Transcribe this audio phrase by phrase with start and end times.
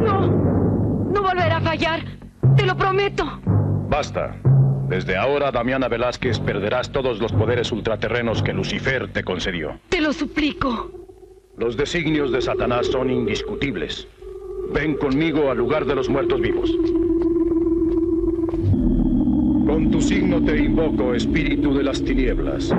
[0.00, 0.26] No,
[1.10, 2.04] no volverá a fallar.
[2.56, 3.24] Te lo prometo.
[3.88, 4.36] Basta.
[4.88, 9.80] Desde ahora, Damiana Velázquez, perderás todos los poderes ultraterrenos que Lucifer te concedió.
[9.88, 10.90] Te lo suplico.
[11.56, 14.06] Los designios de Satanás son indiscutibles.
[14.72, 16.70] Ven conmigo al lugar de los muertos vivos.
[19.92, 22.72] Tu signo te invoco, espíritu de las tinieblas.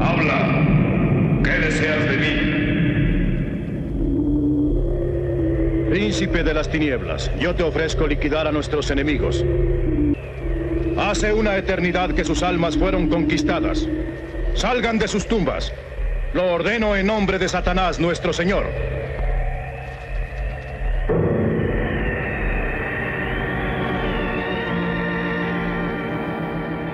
[0.00, 0.66] Habla.
[1.44, 2.32] ¿Qué deseas de mí?
[5.90, 9.44] Príncipe de las tinieblas, yo te ofrezco liquidar a nuestros enemigos.
[10.96, 13.86] Hace una eternidad que sus almas fueron conquistadas.
[14.54, 15.74] Salgan de sus tumbas.
[16.32, 18.64] Lo ordeno en nombre de Satanás, nuestro Señor.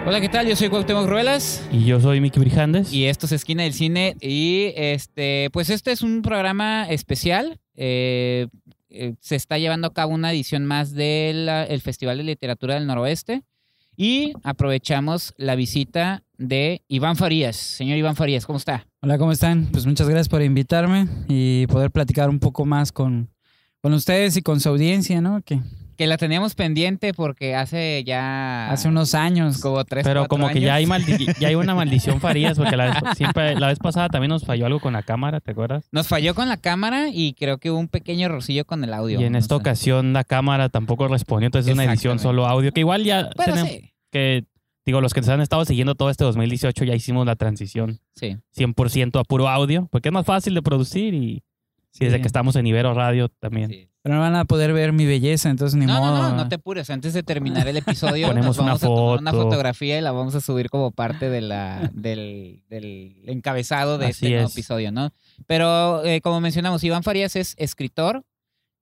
[0.09, 0.48] Hola, ¿qué tal?
[0.48, 1.62] Yo soy Cuauhtémoc Ruelas.
[1.70, 2.95] Y yo soy Miki Brijandes.
[2.95, 4.17] Y esto es Esquina del Cine.
[4.23, 7.61] Y este, pues este es un programa especial.
[7.75, 8.47] Eh,
[8.89, 12.86] eh, se está llevando a cabo una edición más del el Festival de Literatura del
[12.86, 13.42] Noroeste.
[13.98, 17.56] Y aprovechamos la visita de Iván Farías.
[17.56, 18.86] Señor Iván Farías, ¿cómo está?
[19.03, 19.67] Hola, ¿cómo están?
[19.67, 23.29] Pues muchas gracias por invitarme y poder platicar un poco más con,
[23.83, 25.42] con ustedes y con su audiencia, ¿no?
[25.42, 25.61] Que
[25.98, 28.70] Que la teníamos pendiente porque hace ya...
[28.70, 29.60] hace unos años.
[29.60, 31.38] Como tres, Pero cuatro como que ya hay, años.
[31.40, 34.66] ya hay una maldición Farías, porque la vez, siempre, la vez pasada también nos falló
[34.66, 35.88] algo con la cámara, ¿te acuerdas?
[35.90, 39.20] Nos falló con la cámara y creo que hubo un pequeño errorcillo con el audio.
[39.20, 39.60] Y en no esta sé.
[39.60, 43.55] ocasión la cámara tampoco respondió, entonces es una edición solo audio, que igual ya Bueno,
[43.55, 44.44] tenemos sí, que,
[44.86, 48.36] digo, los que nos han estado siguiendo todo este 2018 ya hicimos la transición sí.
[48.56, 51.42] 100% a puro audio, porque es más fácil de producir y,
[52.00, 52.22] y desde Sí.
[52.22, 53.70] que estamos en Ibero Radio también.
[53.70, 53.88] sí.
[54.00, 56.06] Pero no van a poder ver mi belleza, entonces ni No, modo.
[56.06, 56.36] no, no, ¿verdad?
[56.36, 56.88] no te apures.
[56.88, 59.42] Antes de terminar el episodio, Ponemos nos vamos una a tomar una foto.
[59.45, 64.12] fotografía y la vamos a subir como parte de la, del, del encabezado de Así
[64.27, 64.52] este nuevo es.
[64.55, 65.11] episodio, ¿no?
[65.46, 68.24] Pero eh, como mencionamos, Iván Farías es escritor.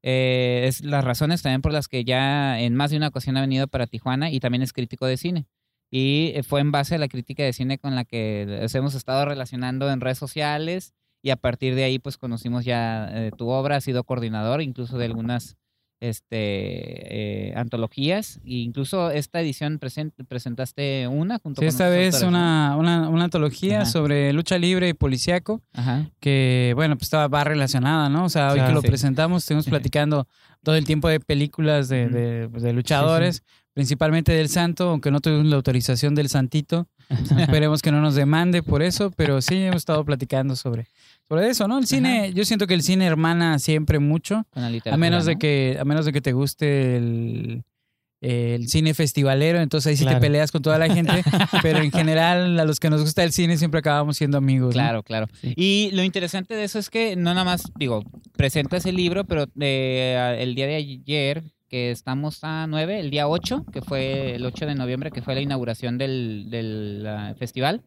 [0.02, 3.40] eh, es las razones también por las que ya en más de una ocasión ha
[3.40, 5.46] venido para Tijuana y también es crítico de cine.
[5.90, 8.94] Y eh, fue en base a la crítica de cine con la que nos hemos
[8.94, 10.92] estado relacionando en redes sociales
[11.22, 14.98] y a partir de ahí pues conocimos ya eh, tu obra, has sido coordinador incluso
[14.98, 15.56] de algunas
[15.98, 22.14] este, eh, antologías e incluso esta edición present- presentaste una junto Sí, con esta vez
[22.14, 22.28] autores, ¿no?
[22.28, 23.90] una, una, una antología Ajá.
[23.90, 26.10] sobre lucha libre y policiaco, Ajá.
[26.20, 28.24] que bueno, pues estaba va relacionada, ¿no?
[28.24, 28.88] O sea, hoy Claro, que lo sí.
[28.88, 30.26] presentamos, estuvimos platicando
[30.62, 33.42] todo el tiempo de películas de, de, pues, de luchadores,
[33.76, 36.88] principalmente del Santo, aunque no tuvimos la autorización del Santito.
[37.38, 40.86] Esperemos que no nos demande por eso, pero sí hemos estado platicando sobre,
[41.28, 41.78] sobre eso, ¿no?
[41.78, 44.46] El cine, yo siento que el cine hermana siempre mucho.
[44.48, 47.64] Con la A menos de que, a menos de que te guste el,
[48.22, 50.20] el cine festivalero, entonces ahí sí Claro.
[50.20, 51.22] te peleas con toda la gente,
[51.62, 54.68] pero en general a los que nos gusta el cine siempre acabamos siendo amigos.
[54.74, 54.80] ¿no?
[54.80, 55.28] Claro, claro.
[55.42, 59.44] Y lo interesante de eso es que no nada más, digo, presentas el libro, pero
[59.60, 64.44] eh, el día de ayer, que estamos a 9, el día 8, que fue el
[64.44, 67.82] 8 de noviembre, que fue la inauguración del, del ah, festival,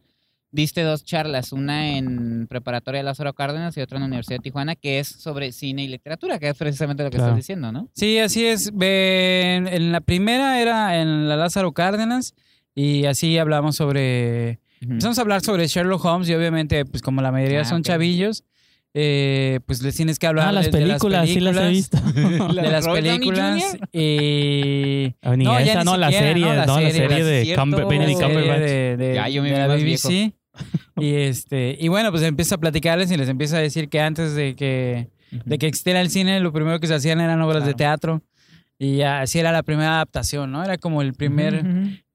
[0.51, 4.75] diste dos charlas, una en Preparatoria Lázaro Cárdenas y otra en la Universidad de Tijuana,
[4.75, 7.31] que es sobre cine y literatura, que es precisamente lo que Claro.
[7.33, 7.87] estás diciendo, ¿no?
[7.93, 8.71] Sí, así es.
[8.75, 12.33] Ve- En la primera era en la Lázaro Cárdenas
[12.75, 14.59] y así hablamos sobre...
[14.81, 14.91] Ujú.
[14.93, 17.85] Empezamos a hablar sobre Sherlock Holmes y obviamente, pues como la mayoría Ah, son ok.
[17.87, 18.43] chavillos,
[18.93, 21.97] eh, pues les tienes que hablar Ah, las de- de películas, sí las he visto.
[22.13, 26.65] de las Robert películas ni No, ya esa, ni no, la serie, ¿no?
[26.65, 27.55] no, la de Benedict
[28.21, 28.59] Cumberbatch.
[28.59, 29.67] de, de- Ya, yo me de vi la
[29.97, 30.33] BBC.
[30.97, 34.33] Y este, y bueno, pues empieza a platicarles y les empieza a decir que antes
[34.35, 35.07] de que,
[35.45, 38.21] de que existiera el cine, lo primero que se hacían eran obras de teatro.
[38.81, 40.63] Y así era la primera adaptación, ¿no?
[40.63, 41.65] Era como el primer,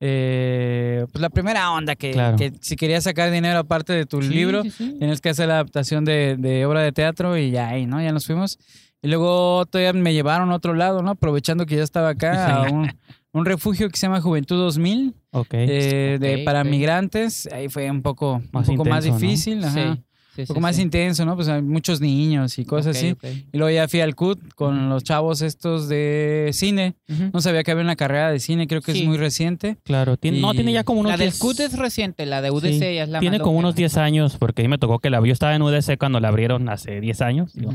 [0.00, 2.36] eh, pues la primera onda que, Claro.
[2.38, 4.96] que si querías sacar dinero aparte de tu Sí, libro, sí, sí.
[4.98, 8.00] tienes que hacer la adaptación de, de obra de teatro y ya ahí, ¿no?
[8.00, 8.58] Ya nos fuimos.
[9.02, 11.10] Y luego todavía me llevaron a otro lado, ¿no?
[11.10, 12.90] Aprovechando que ya estaba acá, a un,
[13.32, 15.48] un refugio que se llama Juventud 2000, Ok.
[15.52, 17.46] eh, de, Ok, para migrantes.
[17.52, 19.18] Ahí fue un poco Más un poco más ¿no?
[19.18, 19.94] difícil, ajá.
[19.96, 20.02] Sí,
[20.34, 20.82] sí, un sí, poco más sí.
[20.82, 21.34] intenso, ¿no?
[21.36, 23.16] Pues hay muchos niños y cosas así.
[23.52, 26.94] Y luego ya fui al CUT con los chavos estos de cine.
[27.32, 29.00] No sabía que había una carrera de cine, creo que Sí.
[29.00, 29.76] es muy reciente.
[29.84, 32.42] Claro, tiene, no, Y- tiene ya como unos La del 10 CUT es reciente, la
[32.42, 34.78] de UDC Sí, ya es la Tiene como unos 10 años, porque a mí me
[34.78, 37.52] tocó que la yo estaba en UDC cuando la abrieron hace 10 años.
[37.54, 37.72] digo.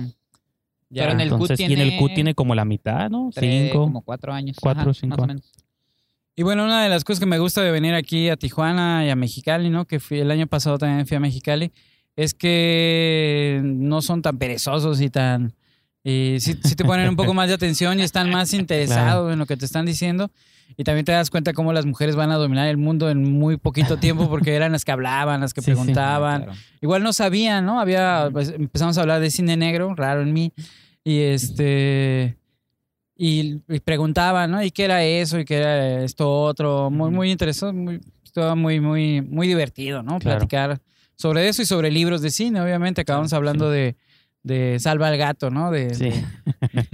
[0.91, 1.03] Ya.
[1.03, 3.29] Pero en el CUT Entonces, y en el tiene CUT tiene como la mitad, ¿no?
[3.33, 3.83] Tres, Cinco.
[3.83, 4.57] como cuatro años.
[4.59, 5.35] Cuatro Ajá, o cinco más o años.
[5.35, 5.51] menos.
[6.35, 9.09] Y bueno, una de las cosas que me gusta de venir aquí a Tijuana y
[9.09, 9.85] a Mexicali, ¿no?
[9.85, 11.71] Que fui el año pasado también fui a Mexicali,
[12.19, 15.53] es que no son tan perezosos y tan
[16.03, 19.39] Y sí, sí te ponen un poco más de atención y están más interesados en
[19.39, 20.29] lo que te están diciendo.
[20.75, 23.55] Y también te das cuenta cómo las mujeres van a dominar el mundo en muy
[23.55, 25.71] poquito tiempo porque eran las que hablaban, las que Sí, sí.
[25.71, 26.43] preguntaban.
[26.43, 26.59] Claro.
[26.81, 27.79] Igual no sabían, ¿no?
[27.79, 30.51] Había, pues, empezamos a hablar de cine negro, raro en mí,
[31.05, 32.37] y este,
[33.15, 34.61] y, y preguntaban, ¿no?
[34.61, 35.39] ¿Y qué era eso?
[35.39, 36.89] ¿Y qué era esto otro?
[36.89, 40.19] Muy, muy interesante, muy, estaba muy, muy, muy divertido, ¿no?
[40.19, 40.39] Claro.
[40.39, 40.81] Platicar
[41.19, 43.01] sobre eso y sobre libros de cine, obviamente.
[43.01, 43.95] Acabamos hablando de,
[44.43, 45.69] de Salva al Gato, ¿no?
[45.71, 46.11] De, Sí.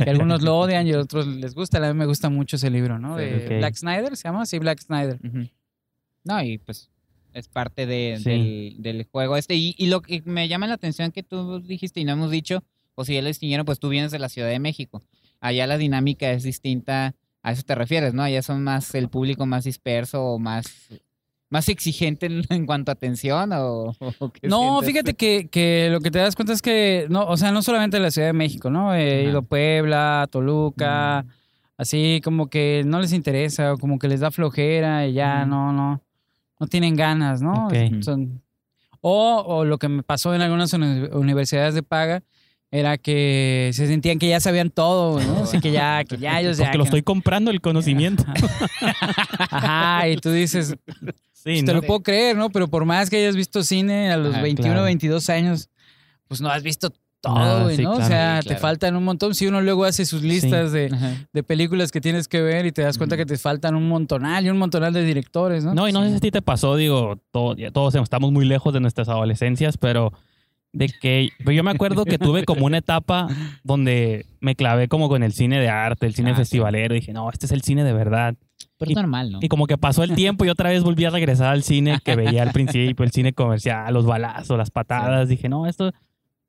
[0.04, 1.77] que algunos lo odian y a otros les gusta.
[1.77, 3.16] A mí me gusta mucho ese libro, ¿no?
[3.16, 3.57] De.
[3.60, 4.45] Black Snyder, ¿se llama?
[4.45, 5.19] Sí, Black Snyder.
[6.24, 6.89] No, y pues
[7.33, 8.24] es parte de, Sí.
[8.30, 9.56] del, del juego este.
[9.56, 12.63] Y, y lo que me llama la atención que tú dijiste y no hemos dicho,
[12.95, 15.04] o si ya lo distinguieron, pues tú vienes de la Ciudad de México.
[15.42, 17.13] Allá la dinámica es distinta,
[17.44, 18.24] a eso te refieres, ¿no?
[18.24, 20.66] Allá son más el público más disperso o más,
[21.50, 24.88] más exigente en, en cuanto a atención o, o qué No, sientes?
[24.88, 28.00] fíjate que, que lo que te das cuenta es que, no, o sea, no solamente
[28.00, 28.94] la Ciudad de México, ¿no?
[28.95, 31.30] He ido a Puebla, Toluca, Mm.
[31.77, 35.50] así como que no les interesa, o como que les da flojera y ya Ujú.
[35.50, 36.01] no, no,
[36.59, 37.68] no tienen ganas, ¿no?
[38.01, 38.41] Son-
[39.01, 42.24] o, o lo que me pasó en algunas uni- universidades de paga
[42.77, 45.44] era que se sentían que ya sabían todo, ¿no?
[45.44, 46.66] Así que ya, que ya ellos ya.
[46.66, 48.24] Porque lo que- estoy comprando el conocimiento.
[49.50, 50.75] Ajá, y tú dices,
[51.33, 51.81] Sí, Pues te ¿no?
[51.81, 52.50] lo puedo creer, ¿no?
[52.50, 54.86] Pero por más que hayas visto cine a los Ajá, 21, claro.
[54.86, 55.69] 22 años,
[56.27, 56.92] pues no has visto
[57.22, 57.92] todo, sí, ¿no?
[57.92, 58.07] O claro.
[58.10, 58.62] sea, Sí, te claro.
[58.62, 59.36] faltan un montón.
[59.36, 60.92] Si uno luego hace sus listas de,
[61.31, 63.22] de películas que tienes que ver y te das cuenta Ujú.
[63.22, 65.75] que te faltan un montonal y un montonal de directores, ¿no?
[65.75, 68.45] No, y no sé si a ti te pasó, digo, todo- ya todos estamos muy
[68.45, 70.13] lejos de nuestras adolescencias, pero
[70.75, 73.27] de que pero yo me acuerdo que tuve como una etapa
[73.63, 77.13] donde me clavé como con el cine de arte, el cine Ah, festivalero, y dije,
[77.13, 78.36] no, este es el cine de verdad.
[78.77, 79.39] Pero Y- es normal, ¿no?
[79.42, 82.16] Y como que pasó el tiempo y otra vez volví a regresar al cine que
[82.16, 85.30] veía al principio, el cine comercial, los balazos, las patadas.
[85.30, 85.92] Dije, no, esto,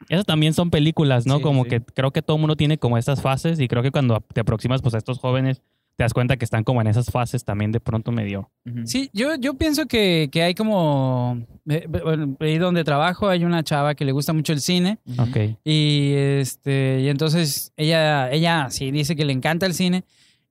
[0.08, 1.36] eso también son películas, ¿no?
[1.36, 1.70] Sí, como sí.
[1.70, 4.82] que creo que todo mundo tiene como estas fases y creo que cuando te aproximas
[4.82, 5.62] pues a estos jóvenes
[5.96, 8.50] te das cuenta que están como en esas fases también de pronto medio.
[8.66, 8.86] Ujú.
[8.86, 11.38] Sí, yo, yo pienso que, que hay como...
[11.68, 15.22] eh, bueno, ahí donde trabajo hay una chava que le gusta mucho el cine Ujú.
[15.22, 15.36] Ok.
[15.64, 20.04] y este y entonces ella ella sí dice que le encanta el cine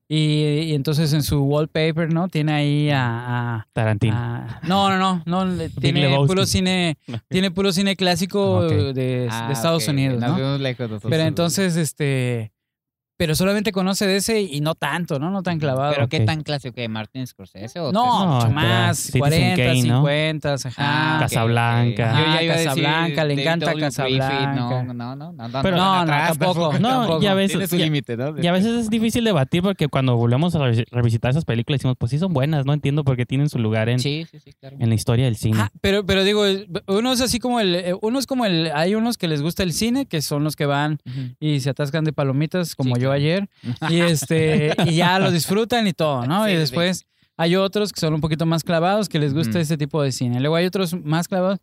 [0.07, 0.17] y,
[0.69, 2.27] y entonces en su wallpaper, ¿no?
[2.27, 4.13] Tiene ahí a- a Tarantino.
[4.15, 5.69] Ah, no, no, no, no.
[5.81, 6.97] Tiene puro cine,
[7.29, 8.71] tiene puro cine clásico Ok.
[8.71, 10.57] de, de Ah, Estados ok, Unidos, nos ¿no?
[10.59, 10.89] lejos.
[11.09, 12.51] Pero entonces, este,
[13.17, 15.29] pero solamente conoce de ese y no tanto, ¿no?
[15.31, 15.93] No tan clavado.
[15.93, 16.25] ¿Pero qué ok.
[16.25, 17.79] tan clásico que Martin Scorsese?
[17.79, 19.95] o no, No, mucho pero más, Citizen 40, Kane, ¿no?
[20.01, 20.71] 50, ajá.
[20.77, 22.11] Ah, Casablanca.
[22.11, 22.17] ok.
[22.19, 23.81] Yo ya Ah, iba a decir Casablanca, le encanta W.
[23.85, 24.53] Casablanca.
[24.53, 26.73] No, no, no, no, no, Pero- No, no, atrás, tampoco.
[26.79, 27.21] No, tampoco.
[27.21, 28.35] ya ves, Tiene su límite, ¿no?
[28.41, 31.95] Y a veces es difícil debatir porque cuando volvemos a revi- revisitar esas películas decimos,
[31.97, 34.51] pues sí son buenas, no entiendo por qué tienen su lugar en, Sí, sí, sí,
[34.53, 34.75] claro.
[34.79, 35.57] en la historia del cine.
[35.61, 36.43] Ah, pero, pero digo,
[36.87, 39.63] uno es así como el, eh, uno es como el, hay unos que les gusta
[39.63, 41.35] el cine, que son los que van Ujú.
[41.39, 43.17] y se atascan de palomitas, como Sí, yo claro.
[43.17, 43.49] ayer,
[43.89, 46.45] y este, y ya lo disfrutan y todo, ¿no?
[46.45, 47.05] Sí, y sí, después
[47.37, 49.59] hay otros que son un poquito más clavados, que les gusta Ujú.
[49.59, 50.39] ese tipo de cine.
[50.39, 51.59] Luego hay otros más clavados.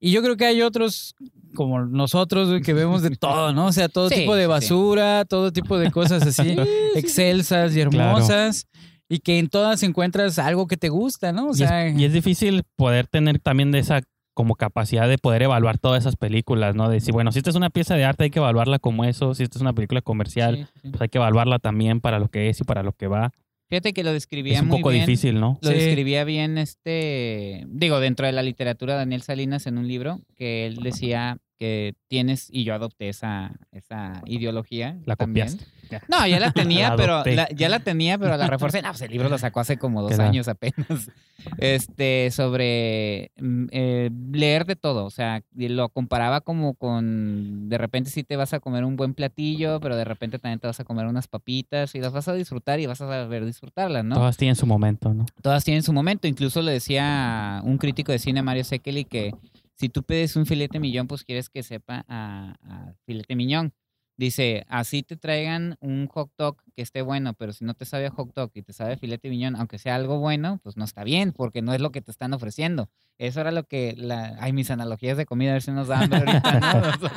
[0.00, 1.14] Y yo creo que hay otros
[1.54, 3.66] como nosotros que vemos de todo, ¿no?
[3.66, 6.56] O sea, todo Sí, tipo de basura, todo tipo de cosas así,
[6.94, 8.66] excelsas y hermosas,
[9.08, 11.46] y que en todas encuentras algo que te gusta, ¿no?
[11.46, 14.00] O Y es- sea, y, es, difícil poder tener también de esa
[14.34, 16.88] como capacidad de poder evaluar todas esas películas, ¿no?
[16.88, 19.34] De decir, bueno, si esta es una pieza de arte hay que evaluarla como eso,
[19.34, 20.88] si esta es una película comercial, Sí, sí.
[20.90, 23.32] pues hay que evaluarla también para lo que es y para lo que va.
[23.70, 25.06] Fíjate que lo describía Es un muy poco bien.
[25.06, 25.58] difícil, ¿no?
[25.62, 25.76] Lo Sí.
[25.76, 30.76] describía bien este, digo, dentro de la literatura Daniel Salinas en un libro que él
[30.82, 34.96] decía que tienes, y yo adopté esa, esa ideología.
[35.06, 35.48] La también.
[35.48, 35.74] copiaste.
[36.08, 38.82] No, ya la tenía, La pero la- ya la tenía, pero la reforcé.
[38.82, 40.28] No, pues el libro lo sacó hace como dos Claro.
[40.30, 41.10] años apenas.
[41.58, 45.04] Este, sobre mm, eh, leer de todo.
[45.04, 49.12] O sea, lo comparaba como con de repente sí te vas a comer un buen
[49.14, 52.34] platillo, pero de repente también te vas a comer unas papitas y las vas a
[52.34, 54.14] disfrutar y vas a saber disfrutarlas, ¿no?
[54.14, 55.26] Todas tienen su momento, ¿no?
[55.42, 56.26] todas tienen su momento.
[56.28, 59.34] Incluso le decía un crítico de cine, Mario Sekeli, que
[59.76, 63.72] si tú pides un filete millón, pues quieres que sepa a, a filete miñón.
[64.16, 68.06] Dice, así te traigan un hot dog que esté bueno, pero si no te sabe
[68.06, 70.84] a hot dog y te sabe a filete miñón, aunque sea algo bueno, pues no
[70.84, 72.88] está bien, porque no es lo que te están ofreciendo.
[73.18, 76.14] Eso era lo que, la, ay, mis analogías de comida, a ver si nos dan
[76.14, 77.08] ahorita, ¿no?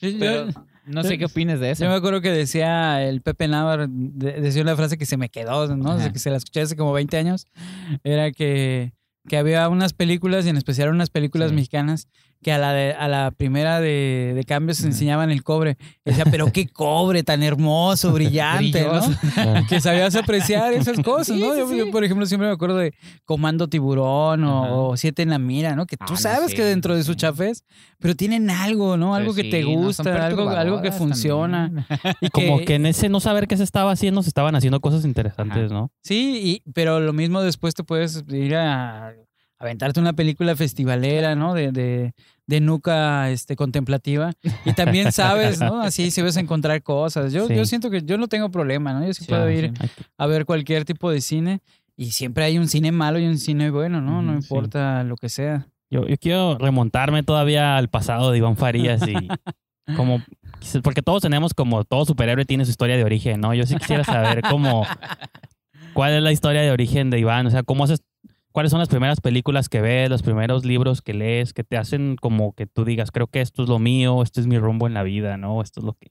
[0.18, 0.48] Pero
[0.86, 1.84] no sé qué opines de eso.
[1.84, 5.28] Yo me acuerdo que decía el Pepe Navar, de- decía una frase que se me
[5.28, 5.90] quedó, ¿no?
[5.96, 7.46] O sea, que se la escuché hace como 20 años.
[8.04, 8.94] Era que,
[9.26, 11.56] que había unas películas, y en especial unas películas Sí.
[11.56, 12.08] mexicanas,
[12.42, 15.76] que a la, de- a la primera de, de cambio se enseñaban el cobre.
[16.04, 19.00] Y decía, pero qué cobre tan hermoso, brillante, ¿no?
[19.68, 21.54] Que sabías apreciar esas cosas, ¿no?
[21.56, 25.86] yo, por ejemplo, siempre me acuerdo de Comando Tiburón o, Siete en la Mira, ¿no?
[25.86, 27.18] Que Ah, tú no sabes sé, que dentro de su sí.
[27.18, 27.64] chafés,
[27.98, 29.14] pero tienen algo, ¿no?
[29.14, 31.86] Algo Pero que te no, gusta, algo, algo que funciona.
[32.20, 35.04] Y Como que en ese no saber qué se estaba haciendo, se estaban haciendo cosas
[35.04, 35.74] interesantes, Ajá.
[35.74, 35.90] ¿no?
[36.02, 39.12] Sí, y, pero lo mismo después te puedes ir a
[39.58, 41.54] aventarte una película festivalera, ¿no?
[41.54, 42.14] De, de,
[42.46, 44.32] de nuca este, contemplativa.
[44.64, 45.80] Y también sabes, ¿no?
[45.82, 47.32] Así si vas a encontrar cosas.
[47.32, 47.56] Yo, Sí.
[47.56, 49.06] yo siento que yo no tengo problema, ¿no?
[49.06, 49.72] Yo sí, Sí, puedo ir
[50.16, 51.60] a ver cualquier tipo de cine.
[51.96, 54.22] Y siempre hay un cine malo y un cine bueno, ¿no?
[54.22, 55.66] No importa lo que sea.
[55.90, 59.14] Yo, yo quiero remontarme todavía al pasado de Iván Farías y
[59.96, 60.22] como
[60.82, 63.54] porque todos tenemos como todo superhéroe tiene su historia de origen, ¿no?
[63.54, 64.84] Yo sí quisiera saber cómo
[65.94, 68.02] cuál es la historia de origen de Iván, o sea, cómo haces
[68.52, 72.16] cuáles son las primeras películas que ves, los primeros libros que lees que te hacen
[72.20, 74.94] como que tú digas, creo que esto es lo mío, esto es mi rumbo en
[74.94, 75.60] la vida, ¿no?
[75.62, 76.10] Esto es lo que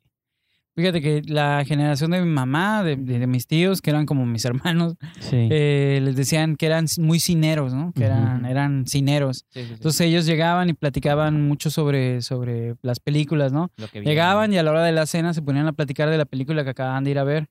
[0.75, 4.27] Fíjate que la generación de mi mamá, de, de- de mis tíos, que eran como
[4.27, 4.45] mis
[4.85, 5.47] hermanos, Sí.
[5.49, 7.91] eh, les decían que eran muy cineros, ¿no?
[7.93, 9.45] Que eran, eran cineros.
[9.49, 9.73] Sí, sí, sí.
[9.73, 13.71] Entonces ellos llegaban y platicaban mucho sobre, sobre las películas, ¿no?
[13.77, 16.17] Lo que Llegaban y a la hora de la cena se ponían a platicar de
[16.19, 17.47] la película que acababan de ir a ver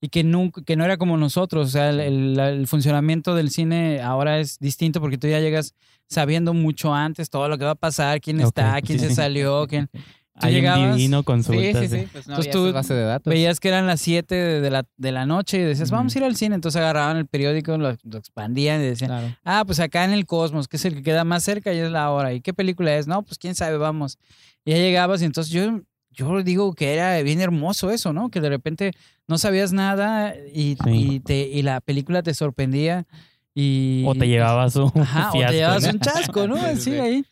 [0.00, 1.68] y que, nunca, que no era como nosotros.
[1.68, 5.74] O sea, el, el- el funcionamiento del cine ahora es distinto porque tú ya llegas
[6.08, 9.06] sabiendo mucho antes todo lo que va a pasar, quién está, quién sí.
[9.08, 9.88] se salió, quién...
[10.36, 11.80] Tú Hay llegabas, un divino Sí, consultas.
[11.82, 11.96] sí, sí.
[11.96, 13.30] de- Pues no Entonces tú esa base de datos.
[13.30, 16.24] Veías que eran las 7 de, la, de la noche y decías, vamos a ir
[16.24, 16.56] al cine.
[16.56, 19.28] Entonces agarraban el periódico, lo, lo expandían y decían, Claro.
[19.44, 21.88] ah, pues acá en el Cosmos, que es el que queda más cerca y es
[21.88, 22.32] la hora.
[22.32, 23.06] ¿Y qué película es?
[23.06, 24.18] No, pues quién sabe, vamos.
[24.64, 25.80] Y ya llegabas y entonces yo,
[26.14, 28.30] yo digo que era bien hermoso eso, ¿no?
[28.30, 28.92] Que de repente
[29.28, 30.90] no sabías nada y, Sí.
[31.14, 33.06] y, te, y la película te sorprendía
[33.54, 34.04] y...
[34.06, 35.90] O te llevabas un Ajá, o te llevabas ¿no?
[35.90, 36.56] un chasco, ¿no?
[36.76, 37.24] Sí, ahí.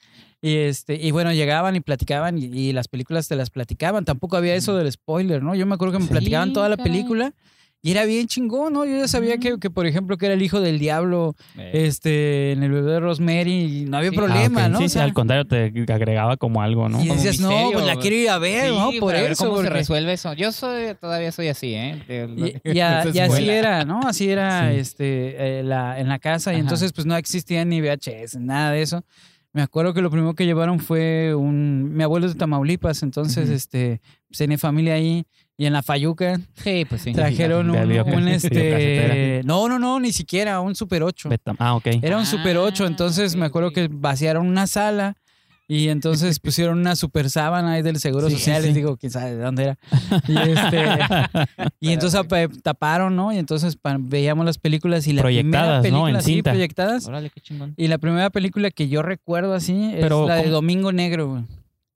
[0.45, 4.05] Y este, y bueno, llegaban y platicaban y, y las películas te las platicaban.
[4.05, 5.55] Tampoco había eso del spoiler, ¿no?
[5.55, 6.93] Yo me acuerdo que me Sí, platicaban toda la caray.
[7.85, 8.85] Y era bien chingón, ¿no?
[8.85, 12.53] Yo ya sabía que, que, por ejemplo, que era el hijo del diablo, Eh, este,
[12.53, 14.17] en el bebé de Rosemary y no había Sí.
[14.17, 14.69] problema, Ah.
[14.69, 14.79] ¿no?
[14.79, 16.99] Sí, O sí, al contrario, te agregaba como algo, ¿no?
[17.03, 18.91] y Como decías, no, misterio, pues la quiero ir a ver, sí, ¿no?
[19.01, 19.49] Por para ver eso.
[19.49, 20.33] ¿Cómo se resuelve eso?
[20.35, 22.03] Yo soy, todavía soy así, ¿eh?
[22.07, 24.01] De- Y, y a- y así era, ¿no?
[24.07, 24.79] Así era Sí.
[24.79, 26.53] este, eh, la, en la casa.
[26.53, 26.61] Y Ajá.
[26.63, 29.05] entonces, pues no existía ni VHS, nada de eso.
[29.55, 31.93] Me acuerdo que lo primero que llevaron fue un.
[31.95, 35.27] Mi abuelo es de Tamaulipas, entonces, este, pues, tenía familia ahí.
[35.59, 37.13] Y en la Fayuca Sí, pues sí.
[37.13, 39.43] trajeron un, este.
[39.45, 41.29] No, no, no, ni siquiera, un Super 8.
[41.29, 41.87] Beta- Ah, ok.
[42.03, 45.17] Era un Ah, Super 8, entonces ok, me acuerdo que vaciaron una sala
[45.69, 48.61] y entonces pusieron una super sábana ahí del Seguro Sí, Social.
[48.63, 48.67] sí.
[48.69, 49.79] Les digo, quién sabe de dónde era.
[50.27, 50.85] Y, este,
[51.81, 53.33] y entonces apa- taparon, ¿no?
[53.33, 56.05] Y entonces veíamos las películas y la Proyectadas, primera ¿no?
[56.05, 56.51] película, En sí, cinta.
[56.51, 57.07] proyectadas.
[57.07, 57.75] Órale, qué chingón.
[57.77, 60.55] Y la primera película que yo recuerdo así Pero, es la de ¿cómo?
[60.55, 61.29] Domingo Negro.
[61.29, 61.43] güey.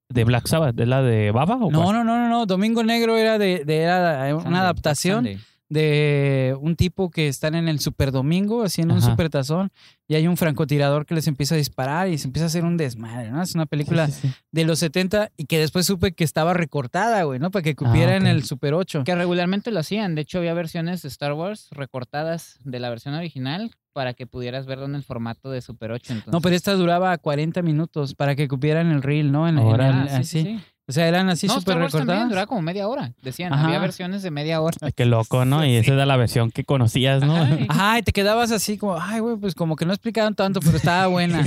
[0.09, 0.75] ¿De Black Sabbath?
[0.75, 2.47] ¿De la de Baba o No, no, no, no, no.
[2.47, 5.39] Domingo Negro era de, de- era una Sunday, adaptación Sunday.
[5.69, 9.11] de un tipo que están en el Super Domingo, así en un Ajá.
[9.11, 9.73] super tazón,
[10.07, 12.77] y hay un francotirador que les empieza a disparar y se empieza a hacer un
[12.77, 13.43] desmadre, ¿no?
[13.43, 14.35] Es una película Sí, sí, sí.
[14.53, 17.51] de los 70 y que después supe que estaba recortada, güey, ¿no?
[17.51, 19.03] Para que cupiera Ah, en el Super 8.
[19.05, 20.15] Que regularmente lo hacían.
[20.15, 24.67] De hecho, había versiones de Star Wars recortadas de la versión original para que pudieras
[24.67, 26.13] verlo en el formato de Super 8.
[26.13, 29.49] Entonces, No, pero esta duraba 40 minutos para que cupiera en el reel, ¿no?
[29.49, 30.03] En, en Órale.
[30.03, 30.57] el- Ah, sí, sí, así.
[30.59, 30.65] sí.
[30.89, 32.29] O sea, eran así no, súper recortadas.
[32.29, 33.13] duraba como media hora.
[33.21, 33.65] Decían, Ajá.
[33.67, 34.77] había versiones de media hora.
[34.95, 35.67] Qué loco, ¿no?
[35.67, 37.35] Y esa era la versión que conocías, ¿no?
[37.37, 40.35] Ajá, y- Ajá, y te quedabas así como, ay, güey, pues como que no explicaban
[40.37, 41.45] tanto, pero estaba buena.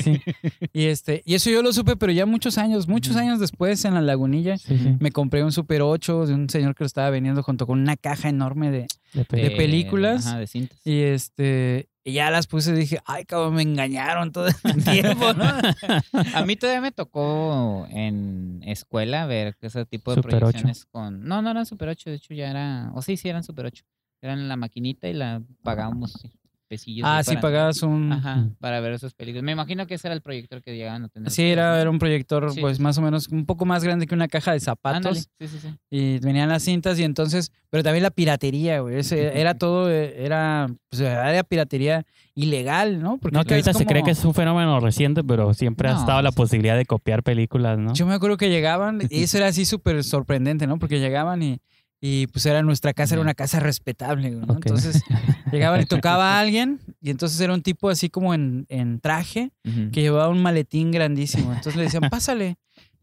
[0.74, 3.94] Y este, y eso yo lo supe, pero ya muchos años, muchos años después en
[3.94, 4.98] la lagunilla, Sí, sí.
[5.00, 7.96] me compré un Super 8 de un señor que lo estaba vendiendo junto con una
[7.96, 10.28] caja enorme de, De pe- de películas.
[10.28, 10.80] Ajá, de cintas.
[10.86, 14.54] Y este, y ya las puse y dije, ay, cabrón, me engañaron todo el
[14.84, 15.44] tiempo, ¿no?
[16.34, 20.40] A mí todavía me tocó en escuela ver ese tipo de Super 8.
[20.40, 21.24] proyecciones con...
[21.26, 22.92] No, no eran Super 8, de hecho ya era...
[22.96, 23.84] O sí, sí eran Super 8.
[24.22, 26.30] Eran la maquinita y la pagábamos sí,
[26.70, 27.06] pesillos.
[27.10, 28.12] ah, sí, para- pagabas un...
[28.14, 29.44] Ajá, para ver esos películas.
[29.44, 31.30] Me imagino que ese era el proyector que llegaban a tener.
[31.32, 34.16] Sí, era, era un proyector, Sí, pues más o menos un poco más grande que
[34.16, 34.98] una caja de zapatos.
[34.98, 35.68] Ándale, sí, sí, sí.
[35.90, 39.00] Y venían las cintas y entonces, pero también la piratería, güey.
[39.00, 43.18] ese- era todo, eh, era, pues era piratería ilegal, ¿no?
[43.18, 46.22] Porque No, que ahorita se cree que es un fenómeno reciente, pero siempre ha estado
[46.22, 47.94] la posibilidad de copiar películas, ¿no?
[47.94, 50.80] Yo me acuerdo que llegaban, y eso era así súper sorprendente, ¿no?
[50.80, 51.60] Porque llegaban y,
[52.02, 54.54] y pues era nuestra casa, era una casa respetable, ¿no?
[54.56, 55.02] Entonces
[55.52, 59.52] llegaban y tocaba a alguien y entonces era un tipo así como en, en traje
[59.92, 61.50] que llevaba un maletín grandísimo.
[61.52, 62.56] Entonces le decían, pásale.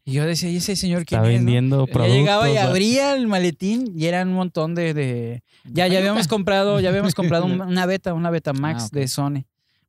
[0.08, 1.40] Y yo decía, ¿y ese señor quién Está es?
[1.40, 2.16] no?" vendiendo Ya productos.
[2.16, 4.94] llegaba y abría el maletín y eran un montón de...
[4.94, 8.88] de- Ya, ya habíamos comprado, ya habíamos comprado un- una beta, una beta Max Ah,
[8.92, 9.44] de Sony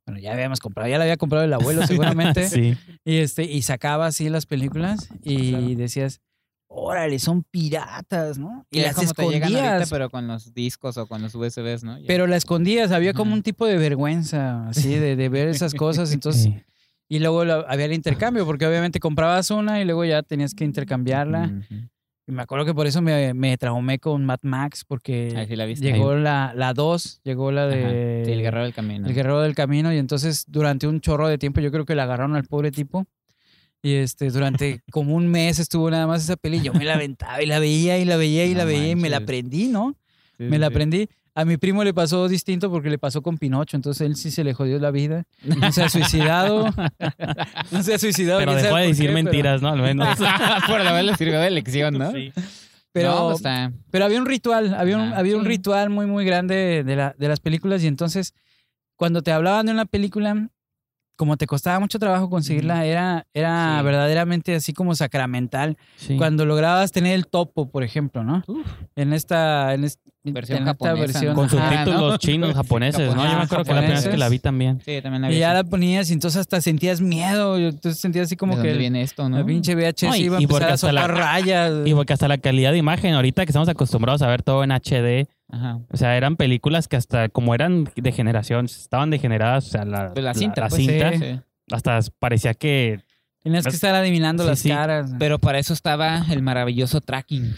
[0.06, 2.48] bueno, ya habíamos comprado, ya la había comprado el abuelo seguramente.
[2.48, 2.74] Sí.
[3.04, 6.20] Y este, y sacaba así las películas y decías,
[6.68, 8.66] órale, son piratas, ¿no?
[8.70, 9.90] Y Y las como te llegan ahorita, escondías.
[9.90, 11.98] pero con los discos o con los USBs, ¿no?
[11.98, 12.04] Ya.
[12.06, 16.12] Pero la escondías, había como un tipo de vergüenza, así, de, de ver esas cosas.
[16.12, 16.62] Entonces, Sí.
[17.08, 21.50] y luego había el intercambio, porque obviamente comprabas una y luego ya tenías que intercambiarla.
[22.26, 25.56] Y me acuerdo que por eso me, me traumé con Mad Max, porque Ahí sí
[25.56, 25.90] la viste.
[25.90, 28.24] llegó la, la 2, llegó la de...
[28.26, 29.06] Sí, el guerrero del camino.
[29.08, 32.02] El Guerrero del Camino, y entonces durante un chorro de tiempo yo creo que le
[32.02, 33.06] agarraron al pobre tipo.
[33.82, 37.42] Y este, durante como un mes estuvo nada más esa peli, yo me la aventaba
[37.42, 39.96] y la veía y la veía y la No veía y me la aprendí, ¿no?
[40.36, 41.08] Sí, me sí, la aprendí.
[41.34, 44.42] A mi primo le pasó distinto porque le pasó con Pinocho, entonces él sí se
[44.42, 45.22] le jodió la vida.
[45.44, 46.66] No se ha suicidado.
[47.70, 48.40] No se ha suicidado.
[48.40, 49.68] Pero dejó de decir qué, pero- mentiras, ¿no?
[49.68, 50.18] Al menos.
[50.66, 52.10] Por lo menos le sirvió de lección, ¿no?
[52.10, 52.32] Sí.
[52.92, 53.42] Pero, No, pues
[53.90, 57.28] Pero había un ritual, había un, había un ritual muy, muy grande de, la, de
[57.28, 58.34] las películas y entonces
[58.96, 60.48] cuando te hablaban de una película,
[61.18, 63.84] como te costaba mucho trabajo conseguirla, era, era Sí.
[63.84, 65.76] verdaderamente así como sacramental.
[65.96, 66.16] Sí.
[66.16, 68.44] Cuando lograbas tener el topo, por ejemplo, ¿no?
[68.96, 71.34] En esta, en est- Versión en esta japonesa, versión.
[71.34, 72.18] Con subtítulos ¿no?
[72.18, 73.24] chinos, japoneses, ¿no?
[73.24, 74.80] Yo me acuerdo que la primera vez que la vi también.
[74.84, 75.38] Sí, también la Y vi.
[75.40, 75.54] ya sí.
[75.56, 77.58] la ponías y entonces hasta sentías miedo.
[77.58, 79.38] y Entonces sentías así como ¿De que dónde viene esto, no?
[79.38, 81.72] la pinche VHS No, y- iba a y empezar a la- soltar rayas.
[81.86, 84.70] Y porque hasta la calidad de imagen, ahorita que estamos acostumbrados a ver todo en
[84.72, 85.80] HD, Ajá.
[85.90, 90.12] o sea, eran películas que hasta como eran de generación, estaban degeneradas, o sea, la,
[90.12, 91.18] Pues la cinta, la pues, cinta, sí.
[91.18, 91.40] Sí.
[91.72, 93.00] hasta parecía que
[93.42, 94.68] Tenías que estar adivinando Sí, las sí.
[94.68, 95.12] caras.
[95.18, 97.54] Pero para eso estaba el maravilloso tracking.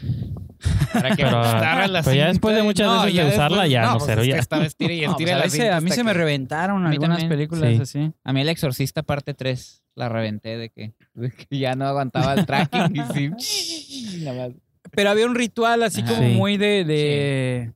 [0.92, 4.04] Para que Pero- la pero ya después de muchas veces de usarla, ya no pues
[4.04, 4.38] sirve, es que ya.
[4.38, 7.30] estaba estira y No, pues a veces- mí se me reventaron A mí algunas también.
[7.30, 7.98] películas Sí.
[8.02, 8.12] así.
[8.22, 12.34] A mí el exorcista parte 3 la reventé de que, de que ya no aguantaba
[12.34, 14.18] el tracking y sí.
[14.24, 14.56] nada más.
[14.92, 16.14] Pero había un ritual así Ajá.
[16.14, 16.34] como Sí.
[16.34, 17.72] muy de, de- de-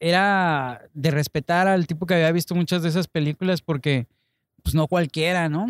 [0.00, 4.06] Era de respetar al tipo que había visto muchas de esas películas porque,
[4.62, 5.66] pues no cualquiera, ¿no?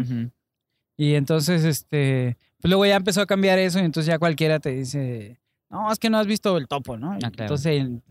[0.96, 2.36] Y entonces, este.
[2.60, 5.40] Pues luego ya empezó a cambiar eso y entonces ya cualquiera te dice.
[5.70, 7.12] No, es que no has visto el topo, ¿no?
[7.14, 7.32] Ah, claro.
[7.44, 8.02] Entonces, en,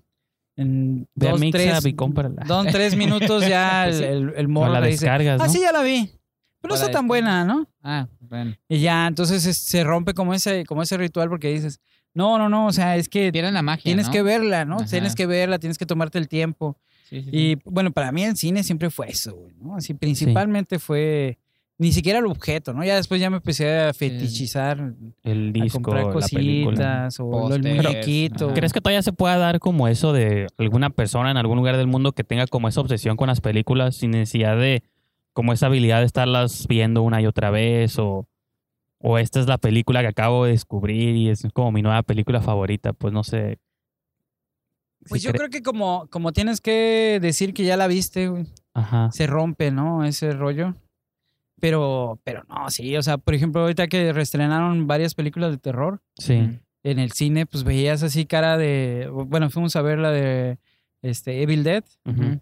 [0.57, 1.93] en dos, tres, y
[2.71, 4.03] tres minutos ya el, Sí.
[4.03, 5.05] el, morro la le dice.
[5.05, 5.43] descargas, ¿no?
[5.45, 6.11] Ah, sí, ya la vi.
[6.59, 7.67] Pero no está tan buena, ¿no?
[7.83, 8.55] Ah, bueno.
[8.67, 11.79] Y ya, entonces es- se rompe como ese, como ese ritual porque dices,
[12.13, 14.11] no, no, no, o sea, es que Pierden la magia, tienes ¿no?
[14.11, 14.77] que verla, ¿no?
[14.77, 14.85] Ajá.
[14.85, 16.77] Tienes que verla, tienes que tomarte el tiempo.
[17.09, 17.37] Sí, sí, sí.
[17.37, 19.75] Y bueno, para mí el cine siempre fue eso, güey, ¿no?
[19.75, 21.37] Así principalmente fue
[21.77, 22.83] ni siquiera el objeto, ¿no?
[22.83, 24.93] Ya después ya me empecé a fetichizar,
[25.23, 27.05] El a disco, comprar la película.
[27.07, 28.53] cositas o el muñequito.
[28.53, 31.87] ¿Crees que todavía se pueda dar como eso de alguna persona en algún lugar del
[31.87, 34.83] mundo que tenga como esa obsesión con las películas sin necesidad de
[35.33, 38.27] como esa habilidad de estarlas viendo una y otra vez o,
[39.01, 42.41] o esta es la película que acabo de descubrir y es como mi nueva película
[42.41, 42.93] favorita?
[42.93, 43.59] Pues no sé.
[45.09, 48.45] Pues yo cre- creo que como, como tienes que decir que ya la viste, güey,
[48.73, 49.09] Ajá.
[49.11, 50.03] se rompe, ¿no?
[50.05, 50.75] Ese rollo.
[51.59, 56.01] Pero, pero no, sí, o sea, por ejemplo, ahorita que reestrenaron varias películas de terror,
[56.17, 56.59] Sí.
[56.83, 59.09] en el cine, pues veías así cara de.
[59.27, 60.57] Bueno, fuimos a ver la de
[61.03, 62.39] este, Evil Dead Ujú.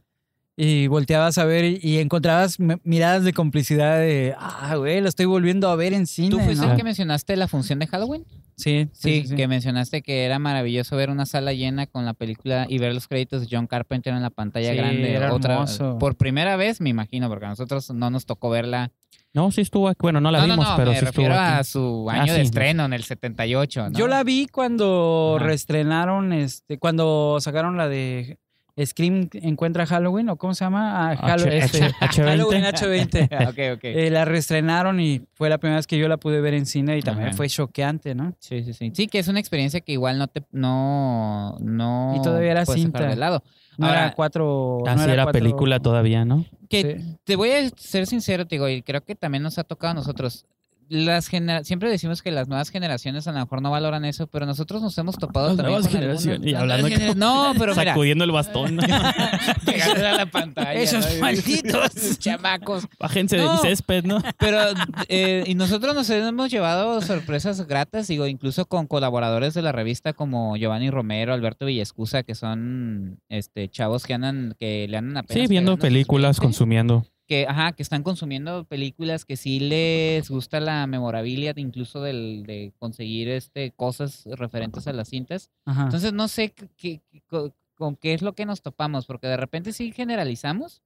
[0.62, 4.36] Y volteabas a ver y, y encontrabas miradas de complicidad de.
[4.38, 6.32] Ah, güey, la estoy volviendo a ver en cine.
[6.32, 6.72] ¿Tú fuiste ¿no?
[6.74, 8.26] el que mencionaste la función de Halloween?
[8.58, 12.78] Sí, Sí, que mencionaste que era maravilloso ver una sala llena con la película y
[12.78, 15.14] ver los créditos de John Carpenter en la pantalla Sí, grande.
[15.14, 15.98] era otra, hermoso.
[15.98, 18.92] Por primera vez, me imagino, porque a nosotros no nos tocó verla.
[19.34, 20.00] No, sí estuvo aquí.
[20.02, 21.60] Bueno, no la no, vimos, no, pero me sí estuvo refiero aquí.
[21.60, 23.98] a su Ah, año de estreno en el 78, ¿no?
[23.98, 25.46] Yo la vi cuando Ajá.
[25.46, 28.40] reestrenaron, este, cuando sacaron la de
[28.86, 31.10] Scream Encuentra Halloween, o cómo se llama?
[31.12, 32.24] Ah, H- este, H- H20.
[32.26, 33.26] Halloween H20.
[33.50, 33.84] ok, ok.
[33.84, 36.98] Eh, la reestrenaron y fue la primera vez que yo la pude ver en cine
[36.98, 37.38] y también Ajá.
[37.38, 38.34] fue choqueante, ¿no?
[38.40, 38.92] Sí, sí, sí.
[38.94, 42.14] Sí, que es una experiencia que igual no te, no, no.
[42.18, 43.04] Y todavía era cinta.
[43.08, 43.44] de lado.
[43.78, 44.80] No Ahora, era cuatro.
[44.88, 46.46] Así no era cuatro- película todavía, ¿no?
[46.70, 47.18] Que Sí.
[47.24, 49.94] te voy a ser sincero, te digo, y creo que también nos ha tocado a
[49.96, 50.46] nosotros.
[50.90, 54.46] Las genera- siempre decimos que las nuevas generaciones a lo mejor no valoran eso, pero
[54.48, 57.76] nosotros nos hemos topado Las también nuevas con algunas- generaciones, y hablando gener- No, pero
[57.76, 58.78] mira, Sacudiendo el bastón.
[59.66, 60.74] pegándole a la pantalla.
[60.74, 61.22] Esos ¿no?
[61.22, 62.20] malditos.
[62.20, 62.88] chamacos.
[63.00, 63.58] Bájense No.
[63.60, 64.22] césped, ¿no?
[64.40, 64.60] Pero,
[65.08, 70.14] eh, y nosotros nos hemos llevado sorpresas gratas, digo, incluso con colaboradores de la revista
[70.14, 75.42] como Giovanni Romero, Alberto Villescusa, que son este chavos que andan, que le andan apenas
[75.44, 77.06] Sí, viendo películas, 20, consumiendo.
[77.30, 82.74] Que, ajá, que están consumiendo películas que sí les gusta la memorabilidad, incluso del, de
[82.80, 85.52] conseguir este cosas referentes a las cintas.
[85.66, 85.84] Ajá.
[85.84, 86.70] Entonces no sé qué-
[87.12, 90.82] qué- co- con qué es lo que nos topamos, porque de repente sí generalizamos,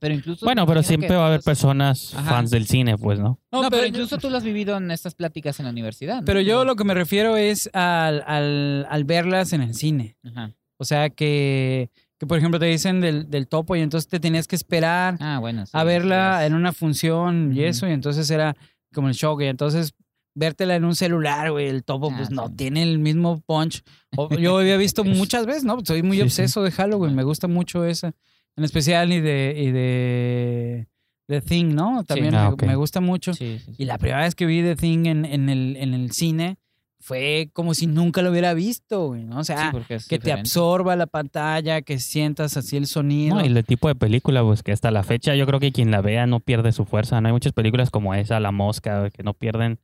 [0.00, 0.44] pero incluso...
[0.44, 2.30] Bueno, pero siempre va a haber personas Ajá.
[2.30, 3.38] fans del cine, pues, ¿no?
[3.52, 6.16] No, No, pero, pero- incluso tú lo has vivido en estas pláticas en la universidad.
[6.20, 6.24] ¿no?
[6.24, 10.16] Pero yo lo que me refiero es al, al, al verlas en el cine.
[10.24, 10.52] Ajá.
[10.78, 14.46] O sea, que, que por ejemplo te dicen del, del topo y entonces te tenías
[14.46, 15.64] que esperar Ah, bueno.
[15.66, 18.54] sí, a verla sí, en una función y eso, y entonces era
[18.94, 19.94] como el shock, y entonces
[20.34, 23.82] vértela en un celular, güey, el topo, Ah, pues no tiene el mismo punch.
[24.38, 25.78] Yo había visto muchas veces, ¿no?
[25.84, 26.24] Soy muy Sí, sí.
[26.24, 28.12] obseso de Halloween, me gusta mucho esa,
[28.56, 30.88] en especial y de, y de
[31.26, 32.04] The Thing, ¿no?
[32.04, 33.32] También Ah, me, gusta mucho.
[33.34, 33.82] Sí, sí, sí.
[33.82, 36.58] Y la primera vez que vi The Thing en, en, el, en el cine
[37.00, 39.38] fue como si nunca lo hubiera visto, güey, ¿no?
[39.40, 43.36] O sea, Sí, que te absorba la pantalla, que sientas así el sonido.
[43.36, 45.90] No, y el tipo de película, pues que hasta la fecha yo creo que quien
[45.90, 47.20] la vea no pierde su fuerza.
[47.20, 49.78] No hay muchas películas como esa, La Mosca, que no pierden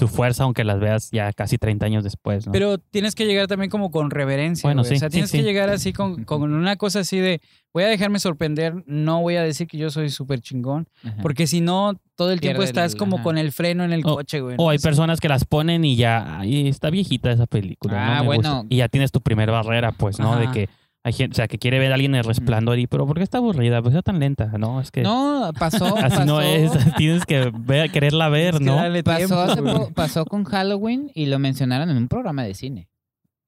[0.00, 2.46] su fuerza aunque las veas ya casi 30 años después.
[2.46, 2.52] ¿no?
[2.52, 4.66] Pero tienes que llegar también como con reverencia.
[4.68, 4.90] Bueno, güey.
[4.90, 5.38] O sí, sea, sí, tienes sí.
[5.38, 7.40] que llegar así con, con una cosa así de
[7.72, 11.16] voy a dejarme sorprender, no voy a decir que yo soy súper chingón, Ajá.
[11.22, 13.22] porque si no, todo el tiempo estás el- como ajá.
[13.22, 14.56] con el freno en el O- coche, güey.
[14.56, 14.64] ¿no?
[14.64, 14.82] O hay Sí.
[14.84, 17.94] personas que las ponen y ya, ay, está viejita esa película.
[17.94, 18.54] Ah, no me bueno.
[18.62, 18.66] gusta.
[18.74, 20.36] Y ya tienes tu primer barrera, pues, ¿no?
[20.36, 20.68] De que
[21.02, 23.16] hay gente, o sea, que quiere ver a alguien en el resplandor y, pero ¿por
[23.16, 23.80] qué está aburrida?
[23.80, 24.80] Pues está tan lenta, ¿no?
[24.80, 25.96] Es que No, pasó.
[25.98, 28.76] así no es, tienes que ver, quererla ver, que ¿no?
[29.04, 29.74] Pasó, tiempo, hace güey.
[29.74, 32.88] po- pasó con Halloween y lo mencionaron en un programa de cine.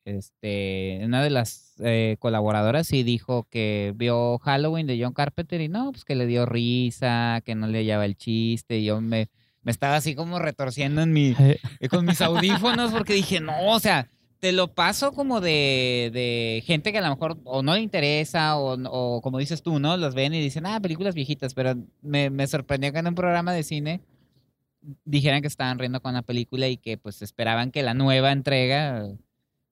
[0.05, 5.69] Este, una de las eh, colaboradoras sí dijo que vio Halloween de John Carpenter y
[5.69, 8.79] no, pues que le dio risa, que no le hallaba el chiste.
[8.79, 9.29] Y yo me,
[9.63, 11.35] me estaba así como retorciendo en mi,
[11.91, 14.09] con mis audífonos porque dije, no, o sea,
[14.43, 18.57] te lo paso como de, de gente que a lo mejor o no le interesa
[18.57, 19.97] o, o como dices tú, ¿no?
[19.97, 23.53] Los ven y dicen, ah, películas viejitas, pero me, me sorprendió que en un programa
[23.53, 24.01] de cine
[25.05, 29.07] dijeran que estaban riendo con la película y que pues esperaban que la nueva entrega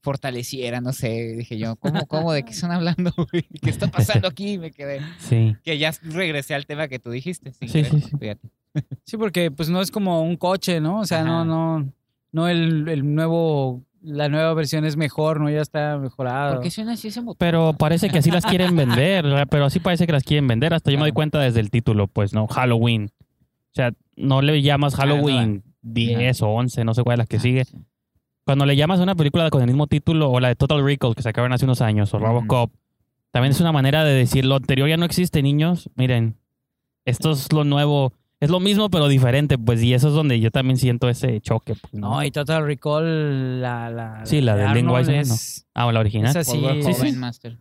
[0.02, 3.12] fortaleciera, no sé, dije yo, ¿cómo, cómo, de qué están hablando?
[3.16, 3.42] güey?
[3.60, 4.56] ¿Qué está pasando aquí?
[4.56, 5.56] Me quedé, sí.
[5.64, 7.52] que ya regresé al tema que tú dijiste.
[7.54, 8.16] Sí, querer, sí, sí.
[8.20, 8.48] fíjate.
[9.04, 11.00] Sí, porque pues no es como un coche, ¿no?
[11.00, 11.92] O sea, no, no,
[12.30, 15.50] no el, el nuevo, la nueva versión es mejor, ¿no?
[15.50, 16.54] Ya está mejorado.
[16.54, 17.36] ¿Por qué suena así ese motor?
[17.38, 20.72] Pero parece que así las quieren vender, pero así parece que las quieren vender.
[20.74, 22.46] Hasta yo me doy cuenta desde el título, pues, ¿no?
[22.48, 23.10] Halloween.
[23.14, 25.70] O sea, no le llamas Ah, no, Halloween ah.
[25.82, 27.64] 10 o 11, no sé cuál es la que Ah, sigue.
[27.64, 27.76] sí.
[28.44, 31.14] Cuando le llamas a una película con el mismo título, o la de Total Recall
[31.14, 32.18] que sacaron hace unos años, o.
[32.18, 32.72] Robocop,
[33.30, 35.88] también es una manera de decir, lo anterior ya no existe, niños.
[35.94, 36.36] Miren,
[37.04, 38.12] esto es lo nuevo.
[38.40, 41.74] Es lo mismo, pero diferente, pues, y eso es donde yo también siento ese choque.
[41.74, 42.10] pues, ¿no?
[42.14, 46.00] No, y Total Recall, la, la, Sí, la de Lynn Arnold Wiseman, es, Ah, la
[46.00, 46.30] original.
[46.30, 47.12] es así, Paul Sí, sí.
[47.12, 47.58] Master.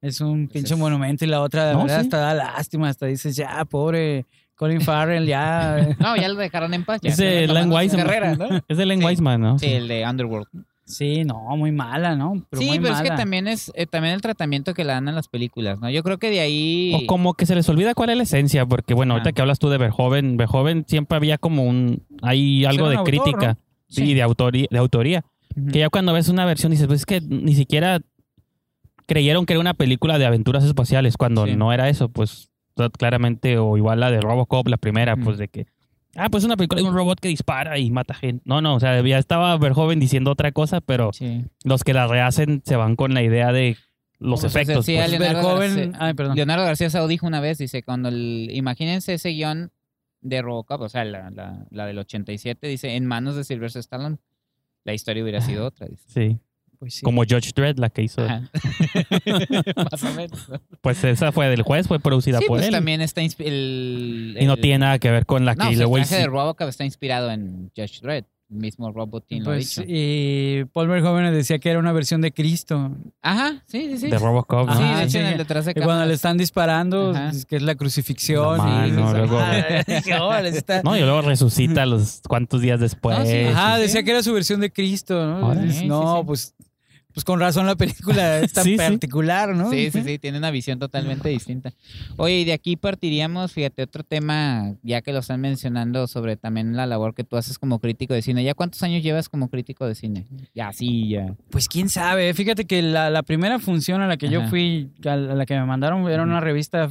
[0.00, 2.06] es un Pues pinche es- monumento y la otra, de No, verdad, sí.
[2.06, 5.76] hasta da lástima, hasta dices, ya, pobre Colin Farrell, ya.
[6.00, 7.00] No, ya lo dejaron en paz.
[7.02, 8.06] ya Es de Len Wiseman.
[8.68, 9.04] Es de Len Sí.
[9.06, 9.58] Wiseman, ¿no?
[9.58, 10.46] Sí, el de Underworld.
[10.86, 12.44] Sí, no, muy mala, ¿no?
[12.50, 15.08] Pero sí, muy pero es que también es eh, también el tratamiento que le dan
[15.08, 15.88] a las películas, ¿no?
[15.88, 16.92] Yo creo que de ahí...
[16.94, 19.58] O como que se les olvida cuál es la esencia, porque bueno, ahorita que hablas
[19.58, 23.58] tú de Verjoven, Verjoven siempre había como un, hay algo de autor, crítica, ¿no?
[23.88, 24.14] sí, Sí.
[24.14, 25.24] de autoría, de autoría,
[25.72, 28.00] que ya cuando ves una versión dices, pues es que ni siquiera
[29.06, 31.56] creyeron que era una película de aventuras espaciales, cuando Sí.
[31.56, 32.50] no era eso, pues
[32.98, 35.66] claramente, o igual la de Robocop, la primera, pues de que,
[36.16, 38.42] ah, pues es una película de un robot que dispara y mata gente.
[38.46, 41.44] No, no, o sea, ya estaba Verjoven diciendo otra cosa, pero Sí.
[41.64, 43.76] los que la rehacen se van con la idea de
[44.18, 44.86] los efectos.
[44.86, 45.18] decía pues.
[45.18, 46.36] Leonardo Verhoeven- García- ay.
[46.36, 49.70] Leonardo García dijo una vez, dice, cuando el, imagínense ese guion
[50.22, 54.16] de Robocop, o sea, la, la, la del 87, dice, en manos de Sylvester Stallone,
[54.84, 56.04] la historia hubiera sido otra, dice.
[56.08, 56.38] Sí,
[56.84, 57.02] Pues sí.
[57.02, 58.20] como Judge Dredd, la que hizo.
[58.22, 58.50] Ajá.
[59.90, 60.48] Más o menos.
[60.48, 60.60] ¿no?
[60.80, 62.72] Pues esa fue del juez, fue producida Sí, por pues él.
[62.74, 65.86] también está el, Y no tiene nada que ver con la No, que o sea,
[65.86, 68.24] el traje de Robocop está inspirado en Judge Dredd.
[68.50, 69.82] El mismo Robotin lo ha Pues, dicho.
[69.88, 72.92] y Paul Verhoeven decía que era una versión de Cristo.
[73.22, 74.10] Ajá, sí, sí, sí.
[74.10, 74.66] de Robocop.
[74.68, 75.18] Ah, de hecho, sí.
[75.18, 77.30] en el detrás de Que cuando le están disparando, Ajá.
[77.30, 78.58] es que es la crucifixión.
[78.58, 83.18] La y- mano, y- luego- Ah, está- No, y luego resucita los cuantos días después.
[83.18, 83.44] No, sí.
[83.44, 84.04] Ajá, sí, decía sí.
[84.04, 85.54] que era su versión de Cristo, ¿no?
[85.54, 85.88] No, sí, sí.
[86.26, 86.54] pues
[87.14, 88.76] pues con razón la película es tan Sí, sí.
[88.76, 89.70] particular, ¿no?
[89.70, 91.72] Sí, sí, sí, tiene una visión totalmente distinta.
[92.16, 96.76] Oye, y de aquí partiríamos, fíjate, otro tema, ya que lo están mencionando, sobre también
[96.76, 98.42] la labor que tú haces como crítico de cine.
[98.44, 100.26] ¿Ya cuántos años llevas como crítico de cine?
[100.54, 101.34] Ya, sí, ya.
[101.50, 105.16] Pues quién sabe, fíjate que la, la primera función a la que yo fui, a
[105.16, 106.90] la, que me mandaron, era una revista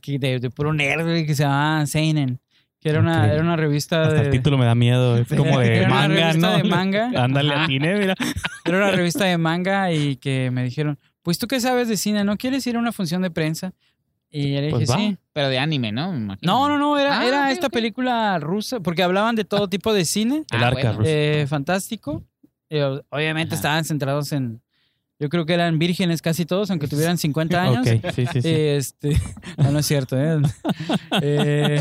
[0.00, 2.40] que de, de puro nerd que se llamaba Seinen,
[2.82, 4.20] que era una, era una revista Hasta de...
[4.22, 5.16] el título me da miedo.
[5.16, 6.56] Es como de Era una manga, revista ¿no?
[6.56, 7.10] de manga.
[7.24, 8.14] Ándale, atiné, mira.
[8.64, 12.24] Era una revista de manga y que me dijeron, pues tú qué sabes de cine,
[12.24, 13.72] ¿no quieres ir a una función de prensa?
[14.30, 15.16] Y yo le dije, Pues sí.
[15.34, 16.10] Pero de anime, ¿no?
[16.12, 16.36] Me.
[16.42, 20.04] No, no, no, era, Ah, era esta película rusa, porque hablaban de todo tipo de
[20.06, 20.98] cine, El Ah, arca bueno.
[21.00, 21.10] rusa.
[21.10, 22.22] eh, fantástico.
[22.70, 23.56] Y, o- obviamente Ajá.
[23.60, 24.61] estaban centrados en,
[25.22, 27.86] yo creo que eran vírgenes casi todos, aunque tuvieran 50 años.
[27.86, 28.48] Ok, sí, sí, sí.
[28.52, 29.16] Este,
[29.56, 30.40] no, no es cierto, ¿eh?
[31.22, 31.80] Eh,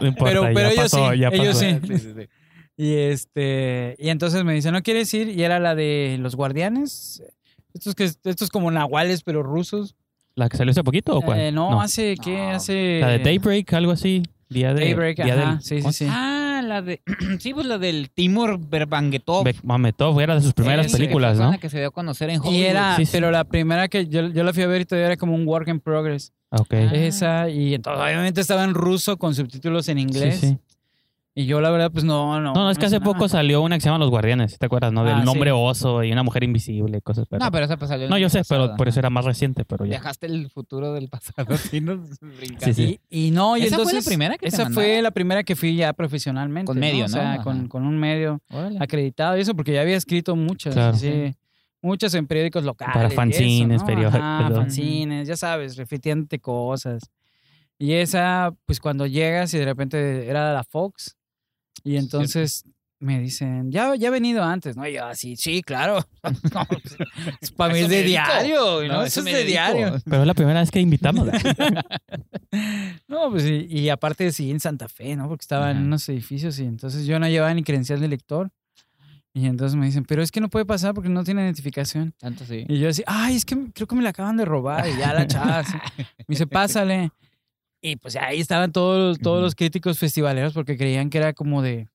[0.00, 1.66] no importa, pero- ya pero ellos pasó, sí, ya ellos sí.
[1.86, 2.28] Sí, sí, sí.
[2.76, 5.28] y este, y entonces me dice, ¿no quieres ir?
[5.28, 7.22] Y era la de los guardianes.
[7.72, 9.94] Estos, que, estos como nahuales, pero rusos.
[10.34, 11.38] ¿La que salió hace poquito o cuál?
[11.38, 12.40] Eh, no, hace, ¿qué?
[12.40, 12.98] Hace...
[13.00, 14.22] La de Daybreak, algo así.
[14.48, 16.06] Día de, Daybreak, día ajá, del- sí, sí, sí.
[16.10, 16.41] Ah,
[16.72, 17.00] la de.
[17.38, 19.44] sí, pues la del Timur Berbangetov.
[19.44, 21.52] Bekmametov era de sus primeras películas, Fue ¿no?
[21.52, 22.54] la que se dio a conocer en Hollywood.
[22.56, 23.10] Y era, Sí, sí.
[23.12, 25.46] pero la primera que yo, yo la fui a ver y todavía era como un
[25.46, 26.32] work in progress.
[26.50, 26.74] Ok.
[26.74, 26.90] Ah.
[26.94, 30.38] Esa, y entonces obviamente estaba en ruso con subtítulos en inglés.
[30.40, 30.58] Sí, sí.
[31.34, 32.52] Y yo la verdad, pues no, no.
[32.52, 33.10] No, no, es que hace nada.
[33.10, 34.92] poco salió una que se llama Los Guardianes, ¿te acuerdas?
[34.92, 35.02] ¿No?
[35.02, 35.56] Del Ah, nombre sí.
[35.58, 37.26] oso y una mujer invisible cosas.
[37.30, 37.42] Pero...
[37.42, 39.86] No, pero esa pues salió No, yo sé, pero por eso era más reciente, pero
[39.86, 39.90] ya.
[39.92, 41.56] Viajaste el futuro del pasado.
[41.56, 42.00] Sí, nos.
[42.58, 43.00] Sí, sí.
[43.08, 45.74] Y, y no, y ¿Esa fue la primera que Esa fue la primera que fui
[45.74, 46.66] ya profesionalmente.
[46.66, 47.44] Con medio, O sea, ¿no?
[47.44, 48.76] Con, con un medio Órale.
[48.78, 50.74] acreditado y eso, porque ya había escrito muchas.
[50.74, 50.96] Claro.
[50.96, 51.34] sí.
[51.80, 52.94] Muchas en periódicos locales.
[52.94, 53.86] Para fanzines, ¿no?
[53.86, 54.54] periódicos, ¿no?
[54.56, 57.02] fanzines, ya sabes, refitiéndote cosas.
[57.76, 61.16] Y esa, pues cuando llegas y de repente era la Fox,
[61.84, 62.64] y entonces
[62.98, 64.86] me dicen, ya, ya he venido antes, ¿no?
[64.86, 66.06] Y yo así, sí, claro.
[66.54, 66.96] No, pues,
[67.40, 68.88] es para mí es de diario, ¿no?
[68.88, 69.46] No, Eso eso es de dedico.
[69.48, 70.00] diario.
[70.04, 71.28] Pero es la primera vez que invitamos.
[73.08, 75.28] No, pues y, y aparte sí en Santa Fe, ¿no?
[75.28, 75.86] Porque estaba en Ajá.
[75.86, 78.50] unos edificios y entonces yo no llevaba ni credencial de lector.
[79.34, 82.12] Y entonces me dicen, pero es que no puede pasar porque no tiene identificación.
[82.18, 82.66] Tanto sí.
[82.68, 84.86] Y yo así, ay, es que creo que me la acaban de robar.
[84.86, 85.74] Y ya la chava así.
[85.96, 87.10] Me dice, pásale.
[87.82, 91.88] Y pues ahí estaban todos, todos los críticos festivaleros porque creían que era como de,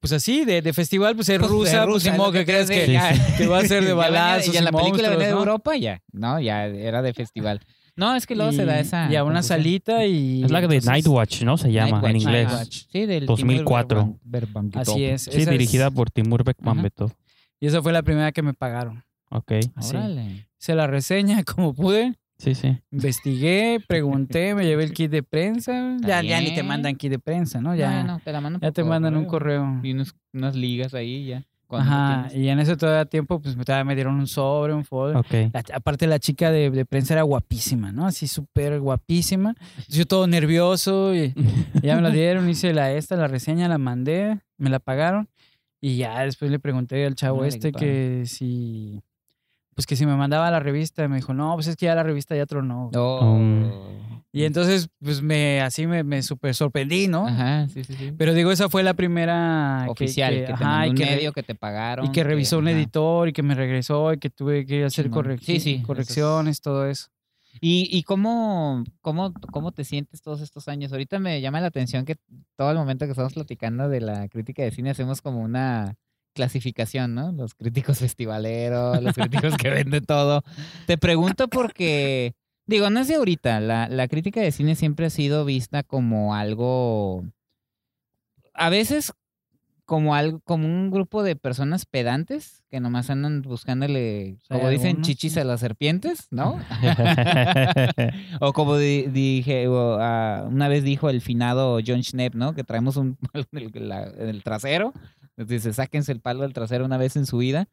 [0.00, 2.90] pues así, de, de festival, pues es Pues, rusa, de pues lo que crees que,
[2.90, 3.12] ya.
[3.36, 5.38] que va a ser de Ya balazos Ya y la película venía de ¿no?
[5.40, 6.00] Europa, ya.
[6.12, 7.60] No, ya era de festival.
[7.94, 9.12] No, es que luego se da esa.
[9.12, 9.58] Y a una confusión.
[9.58, 10.42] salita y...
[10.44, 11.58] es la de entonces- Nightwatch, ¿no?
[11.58, 12.46] Se llama Nightwatch, en inglés.
[12.48, 12.82] Nightwatch.
[12.90, 14.00] Sí, del 2004.
[14.00, 15.22] Timur Berban- Así es.
[15.24, 17.12] Sí, esa es- dirigida por Timur Bekmambetov.
[17.60, 19.04] Y esa fue la primera que me pagaron.
[19.30, 19.52] Ok.
[19.74, 19.94] Así.
[19.94, 20.46] Órale.
[20.58, 22.14] Hice la reseña como pude.
[22.42, 22.76] Sí, sí.
[22.90, 25.96] Investigué, pregunté, me llevé el kit de prensa.
[26.00, 27.72] Ya, ya ni te mandan kit de prensa, ¿no?
[27.76, 29.80] Ya, Ya, no, te la mandan ya te mandan un correo.
[29.84, 31.44] Y unos- unas ligas ahí ya.
[31.70, 35.16] Ajá, y en ese todavía tiempo, pues me- dieron un sobre, un folder.
[35.16, 35.32] Ok.
[35.54, 38.06] La- aparte, la chica de, de prensa era guapísima, ¿no?
[38.06, 39.54] Así súper guapísima.
[39.88, 41.32] Yo todo nervioso y,
[41.80, 45.28] y ya me la dieron, hice la esta, la reseña, la mandé, me la pagaron.
[45.80, 49.00] Y ya después le pregunté al chavo qué este que si,
[49.74, 51.06] pues que si me mandaba la revista.
[51.08, 52.90] Me dijo, no, pues es que ya la revista ya tronó.
[52.94, 53.38] Oh.
[54.34, 57.26] Y entonces, pues me, así me, me súper sorprendí, ¿no?
[57.28, 58.12] Ajá, sí, sí, sí.
[58.16, 61.32] Pero digo, esa fue la primera que- Oficial, que, te ajá, y un que medio
[61.32, 62.06] que te pagaron.
[62.06, 62.76] y que revisó un ajá.
[62.78, 67.08] editor y que me regresó y que tuve que hacer correc- es- correcciones, todo eso.
[67.60, 70.92] ¿Y, y cómo, cómo, cómo te sientes todos estos años?
[70.92, 72.16] Ahorita me llama la atención que
[72.56, 75.94] todo el momento que estamos platicando de la crítica de cine hacemos como una
[76.32, 77.32] clasificación, ¿no?
[77.32, 80.42] Los críticos festivaleros, los críticos que venden todo.
[80.86, 82.34] Te pregunto porque,
[82.66, 86.34] digo, no es de ahorita, la, la crítica de cine siempre ha sido vista como
[86.34, 87.24] algo,
[88.54, 89.12] a veces
[89.84, 95.06] como algo, como un grupo de personas pedantes que nomás andan buscándole, como dicen, algunos,
[95.08, 96.58] chichis a las serpientes, ¿no?
[98.40, 102.54] O como di- dije, o, ah, una vez dijo el finado John Schnepp, ¿no?
[102.54, 104.94] Que traemos un el, la- en el trasero.
[105.36, 107.68] Dice, sáquense el palo del trasero una vez en su vida.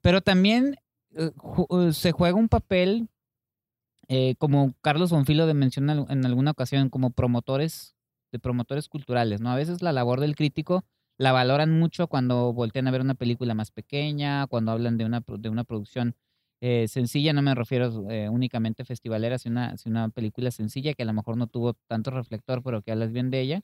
[0.00, 0.76] Pero también
[1.14, 1.30] eh,
[1.70, 3.08] eh, se juega un papel,
[4.08, 7.94] eh, como Carlos Bonfilo de menciona en alguna ocasión, como promotores,
[8.32, 9.50] de promotores culturales, ¿no?
[9.50, 10.84] A veces la labor del crítico
[11.18, 15.22] la valoran mucho cuando voltean a ver una película más pequeña, cuando hablan de una,
[15.26, 16.16] de una producción
[16.86, 17.90] sencilla, no me refiero
[18.30, 22.62] únicamente festivalera, sino una, una película sencilla que a lo mejor no tuvo tanto reflector,
[22.62, 23.62] pero que hablas bien de ella.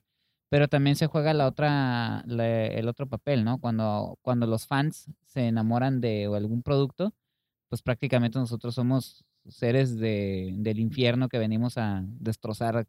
[0.49, 3.59] Pero también se juega la otra, la- el otro papel, ¿no?
[3.59, 7.13] Cuando, cuando los fans se enamoran de algún producto,
[7.69, 12.87] pues prácticamente nosotros somos seres de, del infierno que venimos a destrozar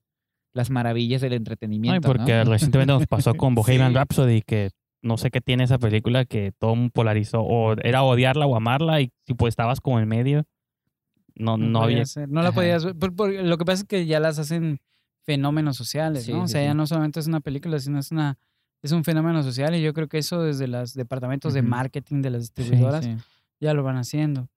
[0.55, 2.09] las maravillas del No, entretenimiento.
[2.09, 2.15] ¿no?
[2.15, 3.95] porque recientemente nos pasó con Bohemian Sí.
[3.97, 4.71] Rhapsody que
[5.03, 9.13] no sé qué tiene esa película que todo polarizó o era odiarla o amarla y
[9.27, 10.45] si pues estabas como en medio
[11.37, 12.97] no no, podía había ser, no la podías ver.
[12.97, 14.81] por- por- lo que pasa es que ya las hacen
[15.31, 16.43] fenómenos sociales, Sí, ¿no?
[16.43, 16.77] o sí, sea, ya sí.
[16.77, 18.37] no solamente es una película, sino es una
[18.83, 21.69] es un fenómeno social y yo creo que eso desde los departamentos de Ujú.
[21.69, 23.07] marketing de las distribuidoras
[23.61, 24.49] ya lo van haciendo.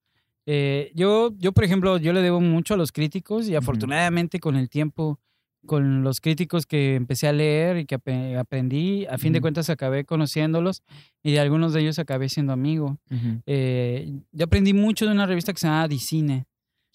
[0.46, 4.56] Eh, yo, yo, por ejemplo, yo le debo mucho a los críticos y afortunadamente con
[4.56, 5.20] el tiempo,
[5.66, 9.44] con los críticos que empecé a leer y que ape- aprendí, a fin de Ujú.
[9.44, 10.82] cuentas acabé conociéndolos
[11.22, 12.98] y de algunos de ellos acabé siendo amigo.
[13.10, 13.40] Ujú.
[13.46, 16.46] Eh, yo aprendí mucho de una revista que se llama Dicine,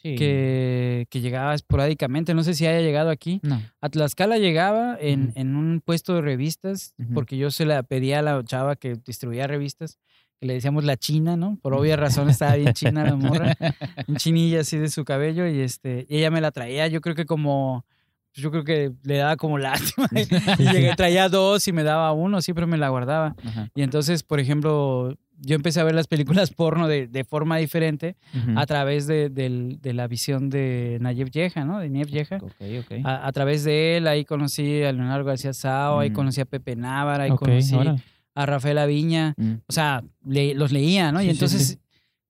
[0.01, 0.15] Sí.
[0.15, 3.41] que, que llegaba esporádicamente, no sé si haya llegado aquí.
[3.43, 3.61] No.
[3.81, 8.21] A Tlaxcala llegaba en, en un puesto de revistas, porque yo se la pedía a
[8.21, 9.99] la chava que distribuía revistas,
[10.39, 11.57] que le decíamos la china, ¿no?
[11.61, 13.57] Por obvia razón estaba bien china la morra,
[14.07, 17.13] un chinilla así de su cabello, y este, y ella me la traía, yo creo
[17.15, 17.85] que como,
[18.31, 22.13] pues, yo creo que le daba como lástima, y llegué, traía dos y me daba
[22.13, 23.35] uno, siempre me la guardaba.
[23.75, 28.15] Y entonces, por ejemplo, yo empecé a ver las películas porno de, de forma diferente
[28.55, 31.79] a través de, de la visión de Nayef Yeja, ¿no?
[31.79, 32.37] De Nayef Yeja.
[32.37, 32.91] Ok, ok.
[33.05, 36.13] A, a través de él, ahí conocí a Leonardo García Sao, ahí Mm.
[36.13, 37.95] conocí a Pepe Návara, ahí conocí ahora.
[38.35, 39.33] a Rafael Aviña.
[39.37, 39.53] Mm.
[39.67, 41.19] O sea, le- los leía, ¿no?
[41.19, 41.77] Sí, y entonces sí.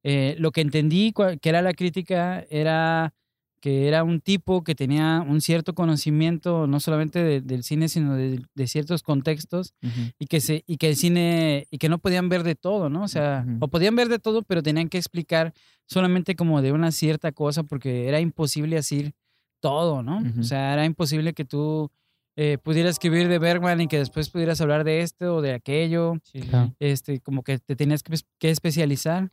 [0.03, 3.13] eh, lo que entendí que era la crítica era
[3.61, 8.15] que era un tipo que tenía un cierto conocimiento no solamente de- del cine, sino
[8.15, 9.73] de, de ciertos contextos
[10.17, 13.03] y que, se, y que el cine, y que no podían ver de todo, ¿no?
[13.03, 15.53] O sea, o podían ver de todo, pero tenían que explicar
[15.87, 19.13] solamente como de una cierta cosa porque era imposible decir
[19.61, 20.21] todo, ¿no?
[20.39, 21.91] O sea, era imposible que tú
[22.37, 26.13] eh, pudieras escribir de Bergman y que después pudieras hablar de esto o de aquello
[26.49, 26.73] Claro.
[26.79, 29.29] este, como que te tenías que, que especializar.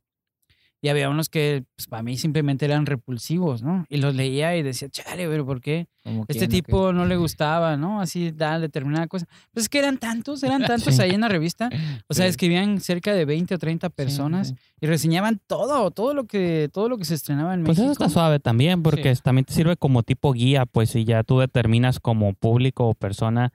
[0.82, 3.86] Y había unos que pues, para mí simplemente eran repulsivos, ¿no?
[3.88, 5.88] Y los leía y decía, chale, pero ¿por qué?
[6.28, 8.00] Este quién, tipo no le gustaba, ¿no?
[8.00, 9.26] Así da determinada cosa.
[9.52, 11.02] Pues es que eran tantos, eran tantos Sí.
[11.02, 11.70] ahí en la revista.
[12.08, 14.54] O sea, escribían cerca de 20 o 30 personas sí.
[14.80, 17.92] y reseñaban todo, todo lo que, todo lo que se estrenaba en Pues México.
[17.92, 21.38] eso está suave también, porque también te sirve como tipo guía, pues si ya tú
[21.40, 23.52] determinas como público o persona,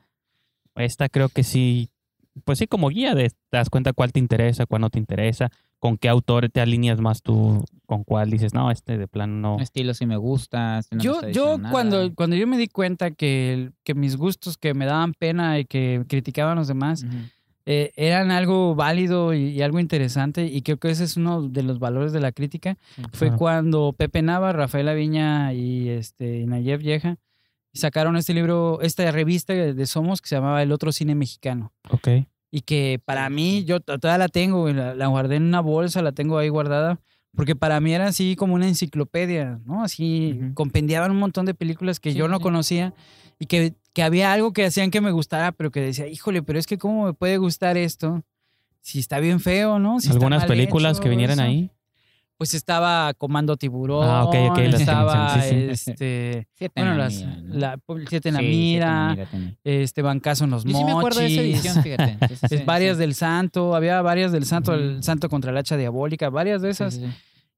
[0.75, 1.89] esta creo que sí,
[2.45, 5.49] pues sí, como guía, de, te das cuenta cuál te interesa, cuál no te interesa,
[5.81, 9.59] con qué autor te alineas más tú, con cuál dices, no, este de plano no.
[9.59, 10.77] Estilo sí me gusta.
[10.77, 14.85] este no yo, cuando, cuando yo me di cuenta que, que mis gustos que me
[14.85, 17.03] daban pena y que criticaban a los demás
[17.65, 21.63] eh, eran algo válido y, y algo interesante y creo que ese es uno de
[21.63, 22.77] los valores de la crítica
[23.11, 27.17] fue cuando Pepe Nava, Rafael Aviña y este y Nayef Yeja
[27.73, 31.73] sacaron este libro, esta revista de Somos que se llamaba El Otro Cine Mexicano.
[31.89, 32.07] Ok.
[32.51, 36.11] Y que para mí, yo todavía la tengo, la, la guardé en una bolsa, la
[36.11, 36.99] tengo ahí guardada,
[37.33, 39.83] porque para mí era así como una enciclopedia, ¿no?
[39.83, 40.53] Así Ujú.
[40.53, 42.43] compendiaban un montón de películas que Sí, yo no sí.
[42.43, 42.93] conocía
[43.39, 46.59] y que, que había algo que hacían que me gustara, pero que decía, híjole, pero
[46.59, 48.21] es que cómo me puede gustar esto
[48.81, 50.01] si está bien feo, ¿no?
[50.01, 51.47] Si Algunas películas hecho, que vinieran eso.
[51.47, 51.71] ahí.
[52.41, 55.55] Pues estaba Comando Tiburón, Ah, ok, ok, las que estaba sí, sí.
[55.69, 57.53] este, Siete bueno, en la las, mira, ¿no?
[57.53, 59.27] la, Siete en la Sí, Mira, Mira
[59.63, 61.53] este Bancazo en los Yo sí me acuerdo de esa Mochis.
[61.55, 62.17] edición, fíjate.
[62.29, 65.03] Sí, sí, Es sí, varias del Santo, había varias del Santo, el Ujú.
[65.03, 66.99] Santo contra la hacha diabólica, varias de esas,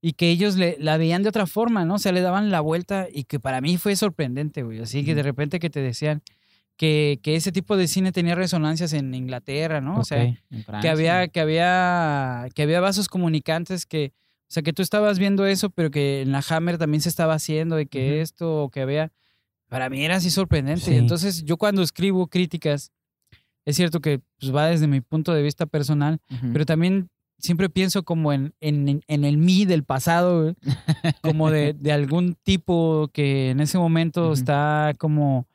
[0.01, 1.93] y que ellos le, la veían de otra forma, ¿no?
[1.93, 4.81] O sea, le daban la vuelta y que para mí fue sorprendente, güey.
[4.81, 6.21] Así que de repente que te decían
[6.75, 9.99] que, que ese tipo de cine tenía resonancias en Inglaterra, ¿no?
[9.99, 10.35] O sea,
[10.81, 14.11] que había, que había, que había vasos comunicantes que,
[14.49, 17.33] o sea, que tú estabas viendo eso, pero que en la Hammer también se estaba
[17.33, 18.21] haciendo y que Ujú.
[18.21, 19.11] esto, o que había,
[19.67, 20.85] para mí era así sorprendente.
[20.85, 20.95] Sí.
[20.95, 22.91] Entonces, yo cuando escribo críticas,
[23.65, 26.53] es cierto que pues, va desde mi punto de vista personal, Ujú.
[26.53, 30.55] pero también siempre pienso como en, en, en el mí del pasado, güey,
[31.21, 34.33] como de, de algún tipo que en ese momento Ujú.
[34.33, 35.47] está como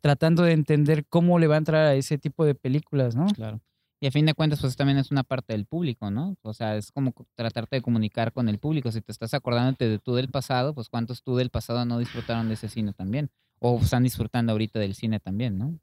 [0.00, 3.26] tratando de entender cómo le va a entrar a ese tipo de películas, ¿no?
[3.26, 3.60] Claro.
[4.04, 6.36] Y a fin de cuentas, pues también es una parte del público, ¿no?
[6.42, 8.92] O sea, es como co- tratarte de comunicar con el público.
[8.92, 12.48] Si te estás acordándote de tú del pasado, pues cuántos tú del pasado no disfrutaron
[12.48, 13.30] de ese cine también.
[13.60, 15.78] O están disfrutando ahorita del cine también, ¿no?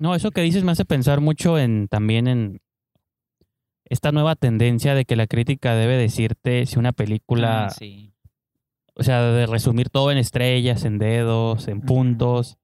[0.00, 2.60] No, eso que dices me hace pensar mucho en también en
[3.84, 8.12] esta nueva tendencia de que la crítica debe decirte si una película, Ah, sí.
[8.94, 12.58] o sea, de resumir todo en estrellas, en dedos, en puntos.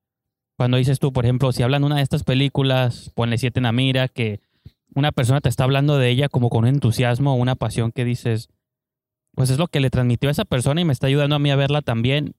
[0.57, 3.73] Cuando dices tú, por ejemplo, si hablan una de estas películas, ponle siete en la
[3.73, 4.41] mira, que
[4.95, 8.05] una persona te está hablando de ella como con un entusiasmo o una pasión que
[8.05, 8.49] dices,
[9.35, 11.51] pues es lo que le transmitió a esa persona y me está ayudando a mí
[11.51, 12.35] a verla también.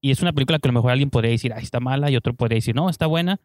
[0.00, 2.16] Y es una película que a lo mejor alguien podría decir, ah, está mala, y
[2.16, 3.40] otro podría decir, no, está buena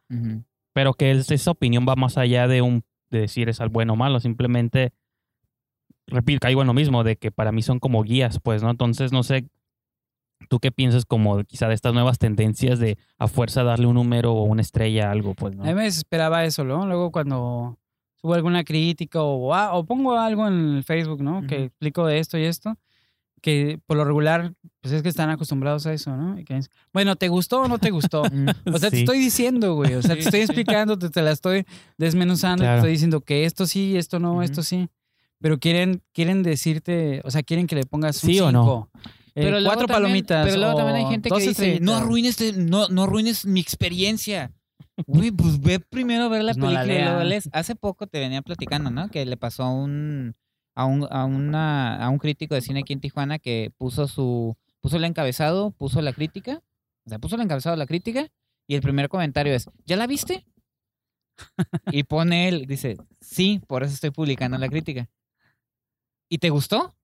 [0.74, 3.93] pero que es- esa opinión va más allá de un de decir es al bueno
[3.93, 4.93] o malo, simplemente
[6.08, 8.69] repito, caigo en lo mismo de que para mí son como guías, pues, ¿no?
[8.69, 9.47] Entonces, no sé
[10.50, 14.34] tú qué piensas como quizá de estas nuevas tendencias de a fuerza darle un número
[14.34, 15.63] o una estrella a algo, pues, ¿no?
[15.63, 16.86] A mí me desesperaba eso, ¿no?
[16.86, 17.78] Luego cuando
[18.22, 21.42] subo alguna crítica o, ah, o pongo algo en el Facebook, ¿no?
[21.48, 21.64] Que Ujú.
[21.66, 22.78] explico de esto y esto,
[23.42, 26.38] que por lo regular, pues es que están acostumbrados a eso, ¿no?
[26.40, 28.22] Y que dicen, bueno, ¿te gustó o no te gustó?
[28.22, 29.04] O sea, te Sí.
[29.04, 29.96] estoy diciendo, güey.
[29.96, 31.66] O sea, te estoy explicando, te, te la estoy
[31.98, 32.76] desmenuzando, Claro.
[32.76, 34.42] te estoy diciendo que esto sí, esto no, Ujú.
[34.44, 34.90] esto sí.
[35.40, 38.92] Pero quieren, quieren decirte, o sea, quieren que le pongas un ¿Sí o no?
[39.34, 40.46] eh, luego cuatro también- palomitas.
[40.46, 41.52] Pero luego también hay gente que dice, no
[41.94, 42.02] estrellitas".
[42.02, 44.52] arruines, este- no, no arruines mi experiencia.
[45.08, 47.30] Güey, pues ve primero ver la Pues no la película y luego leas.
[47.30, 47.49] lees.
[47.54, 49.10] Hace poco te venía platicando, ¿no?
[49.10, 50.36] Que le pasó a un,
[50.75, 54.56] a un, a una, a un crítico de cine aquí en Tijuana que puso su,
[54.80, 56.62] puso el encabezado, puso la crítica,
[57.06, 58.27] o sea, puso el encabezado la crítica
[58.67, 60.46] y el primer comentario es, ¿ya la viste?
[61.92, 65.10] Y pone él, dice, sí, por eso estoy publicando la crítica.
[66.29, 66.96] ¿Y te gustó?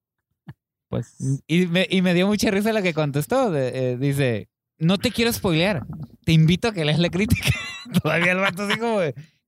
[0.88, 1.16] Pues
[1.46, 3.50] Y me, y me dio mucha risa lo que contestó.
[3.50, 5.84] de- eh, dice, no te quiero spoilear,
[6.24, 7.50] te invito a que leas la crítica.
[8.02, 8.98] Todavía el vato así como,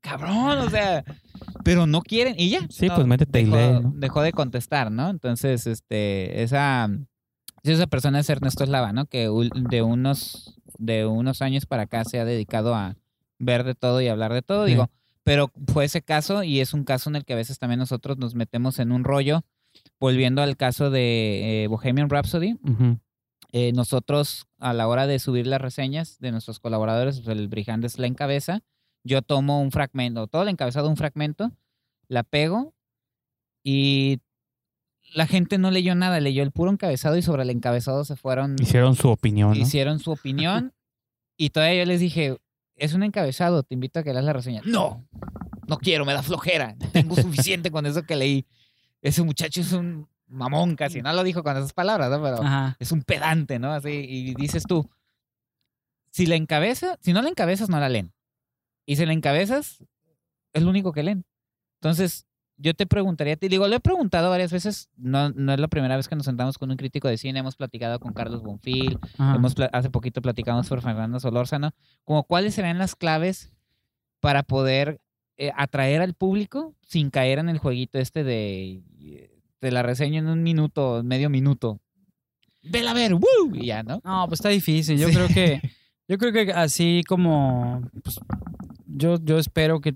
[0.01, 1.05] cabrón, o sea,
[1.65, 2.61] pero no quieren y ya.
[2.69, 3.93] Sí, no, pues métete y dejó, lee, ¿no?
[3.97, 5.09] dejó de contestar, ¿no?
[5.11, 6.89] Entonces, este, esa,
[7.63, 9.07] esa persona es Ernesto Eslava, ¿no?
[9.07, 9.29] Que
[9.69, 12.97] de unos, de unos años para acá se ha dedicado a
[13.39, 14.73] ver de todo y hablar de todo, Sí.
[14.73, 14.91] digo,
[15.23, 18.17] pero fue ese caso y es un caso en el que a veces también nosotros
[18.19, 19.43] nos metemos en un rollo,
[20.01, 22.99] volviendo al caso de eh, Bohemian Rhapsody, Ujú.
[23.53, 27.99] Eh, nosotros a la hora de subir las reseñas de nuestros colaboradores, pues, el Brijandes
[27.99, 28.63] la encabeza,
[29.03, 31.51] yo tomo un fragmento, todo el encabezado un fragmento,
[32.09, 32.75] la pego
[33.65, 34.21] y
[35.15, 38.57] la gente no leyó nada, leyó el puro encabezado y sobre el encabezado se fueron,
[38.61, 39.57] Hicieron su opinión, ¿no?
[39.57, 40.73] hicieron su opinión
[41.37, 42.37] y todavía yo les dije,
[42.77, 44.63] es un encabezado, te invito a que leas la reseña.
[44.65, 45.05] No,
[45.67, 48.47] no quiero, me da flojera, tengo suficiente con eso que leí.
[49.03, 52.23] Ese muchacho es un mamón casi, no lo dijo con esas palabras, ¿no?
[52.23, 52.77] Pero Ajá.
[52.79, 53.73] es un pedante, ¿no?
[53.73, 54.89] Así, y dices tú,
[56.11, 58.13] si la encabeza, si no la encabezas, no la leen.
[58.87, 59.85] Y si la encabezas,
[60.53, 61.25] es lo único que leen.
[61.81, 62.27] Entonces,
[62.57, 65.97] yo te preguntaría, te digo, lo he preguntado varias veces, no, no es la primera
[65.97, 69.37] vez que nos sentamos con un crítico de cine, hemos platicado con Carlos Bonfil, ajá.
[69.37, 71.71] hemos hace poquito platicamos por Fernando Solórzano,
[72.05, 73.53] como cuáles serían las claves
[74.21, 75.01] para poder
[75.39, 78.83] eh, atraer al público sin caer en el jueguito este de
[79.61, 81.81] te la reseño en un minuto, medio minuto.
[82.63, 83.55] Vela a ver, ¡woo!
[83.55, 84.01] Y ya, ¿no?
[84.05, 84.99] No, pues está difícil.
[84.99, 85.15] Yo Sí.
[85.15, 85.61] creo que,
[86.09, 88.19] yo creo que así como, pues,
[88.87, 89.95] yo, yo espero que,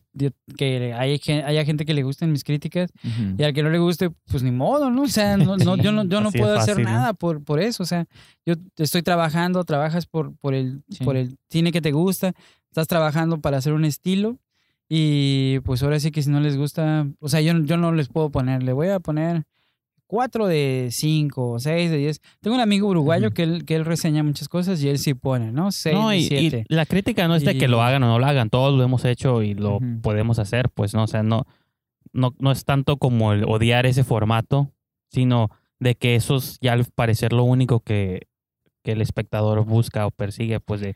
[0.56, 2.90] que haya, gen- haya gente que le gusten mis críticas
[3.36, 5.02] y al que no le guste, pues ni modo, ¿no?
[5.02, 6.90] O sea, no, no, yo no, yo no puedo hacer fácil, ¿no?
[6.92, 7.82] nada por, por eso.
[7.82, 8.06] O sea,
[8.46, 11.04] yo estoy trabajando, trabajas por, por, el, Sí.
[11.04, 12.32] por el cine que te gusta,
[12.70, 14.38] estás trabajando para hacer un estilo
[14.88, 18.08] y pues ahora sí que si no les gusta, o sea, yo, yo no les
[18.08, 19.44] puedo poner, le voy a poner
[20.06, 22.20] 4 de 5, 6 de 10.
[22.40, 23.34] Tengo un amigo uruguayo Ujú.
[23.34, 25.72] que, él, que él reseña muchas cosas y él sí pone, ¿no?
[25.72, 26.64] 6 No, de y, y 7.
[26.68, 28.84] la crítica no es de que Y- lo hagan o no lo hagan, todos lo
[28.84, 30.00] hemos hecho y lo Ujú.
[30.02, 31.46] podemos hacer, pues no, o sea, no,
[32.12, 34.70] no, no es tanto como el odiar ese formato,
[35.10, 35.50] sino
[35.80, 38.28] de que eso es ya al parecer lo único que,
[38.82, 40.94] que el espectador busca o persigue, pues de,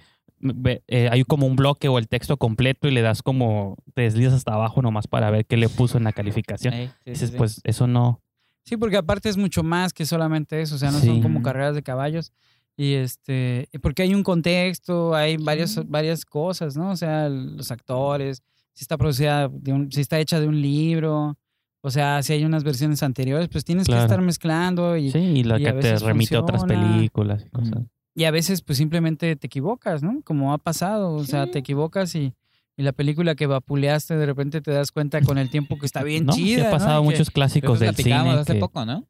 [0.86, 4.34] eh, hay como un bloque o el texto completo y le das como, te deslizas
[4.34, 6.74] hasta abajo nomás para ver qué le puso en la calificación.
[6.74, 7.36] Ey, sí, sí, Dices, sí.
[7.36, 8.20] pues eso no,
[8.64, 11.06] Sí, porque aparte es mucho más que solamente eso, o sea, no Sí.
[11.06, 12.32] son como carreras de caballos.
[12.76, 16.90] Y este, porque hay un contexto, hay varias, varias cosas, ¿no?
[16.90, 18.42] O sea, los actores,
[18.72, 21.36] si está producida, de un- si está hecha de un libro,
[21.80, 24.02] o sea, si hay unas versiones anteriores, pues tienes Claro.
[24.02, 27.44] que estar mezclando y, sí, y la y a que te remite a otras películas
[27.46, 27.82] y cosas.
[28.14, 30.20] Y a veces pues simplemente te equivocas, ¿no?
[30.22, 32.32] Como ha pasado, o sea, te equivocas y,
[32.79, 36.03] y la película que vapuleaste de repente te das cuenta con el tiempo que está
[36.03, 36.70] bien No, sí chida, ha ¿no?
[36.70, 39.05] pasado muchos clásicos del cine hace que- poco, ¿no?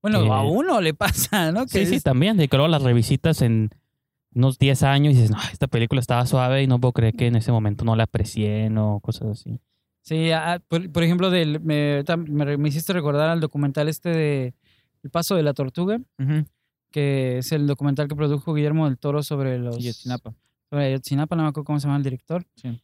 [0.00, 1.68] Bueno, que- a uno le pasa, ¿no?
[1.68, 2.38] Sí, sí, también.
[2.38, 3.68] De que luego las revisitas en
[4.34, 7.26] unos 10 años y dices, no, esta película estaba suave y no puedo creer que
[7.26, 9.58] en ese momento no la aprecié o cosas así.
[10.02, 14.54] Sí, ah, por, por ejemplo, del, me, me, me hiciste recordar al documental este de
[15.02, 16.00] El Paso de la Tortuga,
[16.90, 19.76] que es el documental que produjo Guillermo del Toro sobre los...
[19.76, 20.32] Ayotzinapa.
[20.70, 22.46] Sobre Ayotzinapa, no me acuerdo cómo se llama el director.
[22.56, 22.80] Sí.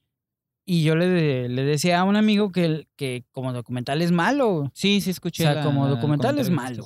[0.68, 4.70] Y yo le, le decía a un amigo que, que como documental es malo.
[4.74, 5.44] Sí, sí, O escuché.
[5.44, 6.84] sea, la- como documental es malo.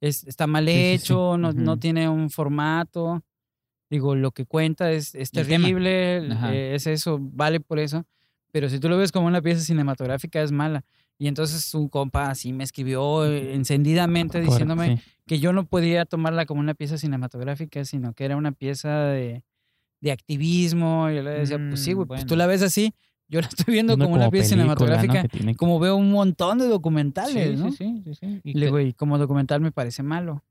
[0.00, 0.94] Es, está mal Sí, sí, sí.
[0.94, 3.22] hecho, No, no tiene un formato.
[3.90, 6.16] Digo, lo que cuenta es, terrible,
[6.50, 8.04] eh, es eso, vale por eso.
[8.52, 10.84] Pero si tú lo ves como una pieza cinematográfica, es mala.
[11.18, 16.46] Y entonces un compa así me escribió eh, encendidamente diciéndome que yo no podía tomarla
[16.46, 19.42] como una pieza cinematográfica, sino que era una pieza de,
[20.00, 21.10] de activismo.
[21.10, 22.92] Y yo le decía, pues sí, Mm, güey, pues tú la ves así.
[23.28, 27.56] Yo la estoy viendo como una pieza cinematográfica, tiene- como veo un montón de documentales,
[27.58, 27.70] Sí, ¿no?
[27.72, 28.40] sí, sí, sí, sí.
[28.44, 30.44] Y le digo, y como documental me parece malo.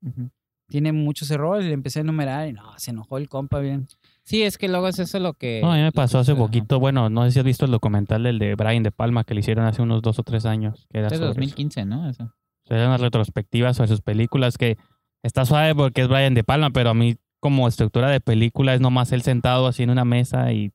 [0.68, 1.64] Tiene muchos errores.
[1.66, 3.88] Y le empecé a enumerar y no, se enojó el compa bien.
[4.24, 5.60] Sí, es que luego es eso lo que...
[5.62, 8.24] No, a mí me pasó hace poquito, bueno, no sé si has visto el documental
[8.24, 10.88] del de Brian De Palma que le hicieron hace unos dos o tres años.
[10.90, 11.40] Que era Es de sobre eso.
[11.40, 12.10] 2015, ¿no?
[12.10, 12.24] Eso.
[12.24, 14.78] O sea, Era una retrospectiva sobre sus películas que
[15.22, 17.16] está suave porque es Brian De Palma, pero a mí
[17.46, 20.72] como estructura de película es nomás él sentado así en una mesa y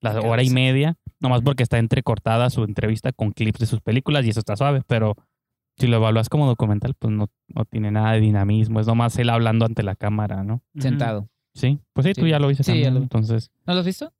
[0.00, 4.24] la hora y media, nomás porque está entrecortada su entrevista con clips de sus películas
[4.24, 5.16] y eso está suave, pero
[5.76, 9.28] si lo evalúas como documental, pues no, no tiene nada de dinamismo, es nomás él
[9.28, 10.62] hablando ante la cámara, ¿no?
[10.78, 11.28] Sentado.
[11.52, 12.30] Sí, pues sí, tú Sí.
[12.30, 13.50] ya lo viste Sí, también, ya lo entonces...
[13.66, 14.10] ¿No lo has visto?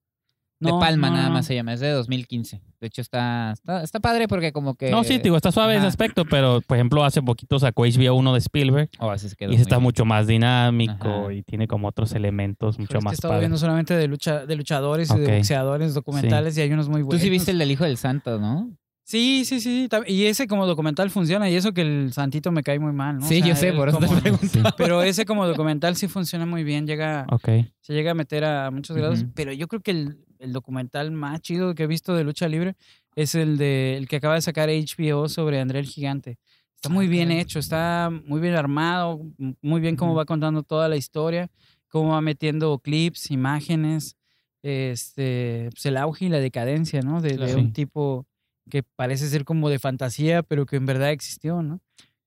[0.70, 1.34] No, de Palma no, nada no.
[1.34, 2.60] más se llama, es de 2015.
[2.80, 4.90] De hecho está, está, está padre porque como que...
[4.90, 5.88] No, sí, digo, está suave ese ajá.
[5.88, 9.50] aspecto, pero por ejemplo hace poquito sacó HBO uno de Spielberg Oh, así se quedó
[9.52, 11.32] y ese está mucho más dinámico Ajá.
[11.32, 13.42] y tiene como otros elementos mucho Pero es que he más estado padres.
[13.42, 17.06] viendo solamente de, lucha, de luchadores y de boxeadores documentales y hay unos muy Tú
[17.06, 17.22] buenos.
[17.22, 18.70] sí viste el del Hijo del Santo, ¿no?
[19.06, 19.86] Sí, sí, sí.
[20.06, 23.26] Y ese como documental funciona y eso que el Santito me cae muy mal, ¿no?
[23.26, 24.46] O Sí, sea, yo sé, por eso te como- pregunto.
[24.46, 24.62] Sí.
[24.78, 27.48] Pero ese como documental sí funciona muy bien, llega, Ok.
[27.82, 31.40] se llega a meter a muchos grados, pero yo creo que el, el documental más
[31.40, 32.76] chido que he visto de lucha libre
[33.16, 36.38] es el de el que acaba de sacar HBO sobre André el Gigante.
[36.76, 39.20] Está muy bien hecho, está muy bien armado,
[39.62, 41.50] muy bien cómo va contando toda la historia,
[41.88, 44.16] cómo va metiendo clips, imágenes,
[44.62, 47.22] este, pues el auge y la decadencia, ¿no?
[47.22, 48.26] De, de un tipo
[48.68, 51.80] que parece ser como de fantasía, pero que en verdad existió, ¿no?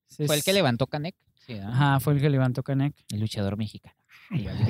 [0.08, 1.14] Fue el que levantó Canek.
[1.64, 2.94] Ajá, fue el que levantó Canek.
[3.12, 3.94] El luchador mexicano.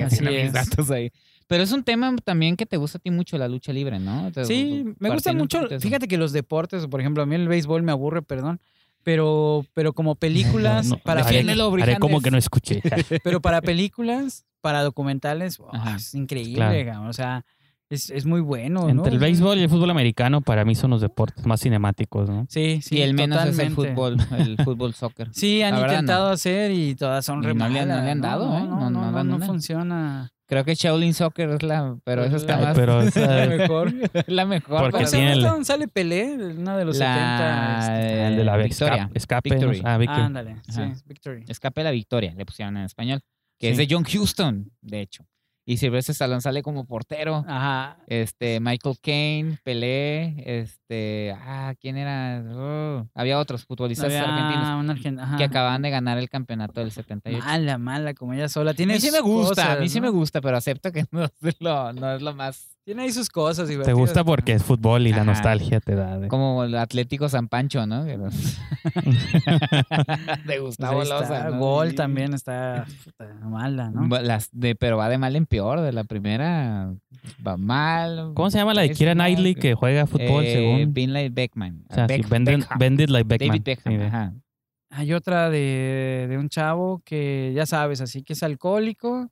[0.05, 0.53] Así es.
[0.53, 1.11] datos ahí.
[1.49, 4.31] Pero es un tema también que te gusta a ti mucho, la lucha libre, ¿no?
[4.31, 5.67] Te- Sí, me gusta mucho.
[5.79, 8.61] Fíjate que los deportes, por ejemplo, a mí el béisbol me aburre, perdón.
[9.03, 12.81] Pero, pero como películas, No, no, para haré- haré como que no escuché.
[13.23, 15.95] pero para películas, para documentales, oh, Ajá.
[15.95, 16.85] es increíble, Claro.
[16.85, 17.45] cabrón, o sea,
[17.89, 18.89] es, es muy bueno, ¿no?
[18.89, 21.61] Entre el O sea, béisbol y el fútbol americano, para mí son los deportes más
[21.61, 22.45] cinemáticos, ¿no?
[22.49, 23.93] Sí, sí, y el menos es el totalmente.
[23.95, 25.29] fútbol, el fútbol soccer.
[25.33, 26.33] Sí, han La verdad, intentado no.
[26.33, 28.61] hacer y todas son re no le han- no malas, le han dado, no, ¿eh?
[28.61, 30.29] No, No- no, no no, no funciona.
[30.49, 33.93] Creo que Shaolin Soccer es la, pero eso está más pero, sea, la mejor.
[34.27, 34.79] la mejor.
[34.81, 36.33] Porque ¿Cómo pero- tiene donde sale Pelé?
[36.57, 37.79] Una de los La- 70.
[38.03, 39.09] este, el de la Victoria.
[39.13, 39.49] escape.
[39.51, 39.81] Victory.
[39.85, 40.21] Ah, Victory.
[40.21, 40.81] Ándale, sí.
[41.05, 41.45] Victory.
[41.47, 43.21] Escape a la victoria, le pusieron en español.
[43.59, 43.85] Que es Sí.
[43.85, 45.23] de John Houston, de hecho.
[45.69, 47.45] Y Sylvester Stallone sale como portero.
[47.47, 47.97] Ajá.
[48.07, 52.43] Este, Michael Caine, Pelé, este, ah, ¿quién era?
[52.55, 55.37] Oh, había otros futbolistas Había argentinos un argen- ajá.
[55.37, 57.45] que acaban de ganar el campeonato del 78.
[57.45, 58.71] Mala, mala, como ella sola.
[58.71, 61.25] a Tiene mí sí me gusta, a mí sí me gusta, pero acepto que no
[61.25, 65.05] es lo, no es lo más Tiene ahí sus cosas Te gusta porque es fútbol
[65.05, 66.17] y la nostalgia te da.
[66.17, 68.03] de- como el Atlético San Pancho, ¿no?
[68.03, 68.17] De
[70.45, 71.49] Pues Gustavo está, Loza.
[71.51, 71.59] ¿no?
[71.59, 71.95] Gol Sí.
[71.95, 72.87] también está
[73.43, 74.07] mala, ¿no?
[74.21, 75.81] Las de, pero va de mal en peor.
[75.81, 76.91] De la primera
[77.45, 78.31] va mal.
[78.33, 80.91] ¿Cómo se llama la de Kira Knightley que- juega fútbol Eh, según?
[80.93, 81.83] Binley Beckman.
[81.89, 82.67] O sea, sí, Beck-.
[82.79, 83.49] Bendit like Beckman.
[83.49, 84.33] David Beckham, Sí, ajá.
[84.91, 89.29] Hay otra de, de un chavo que ya sabes, así que es alcohólico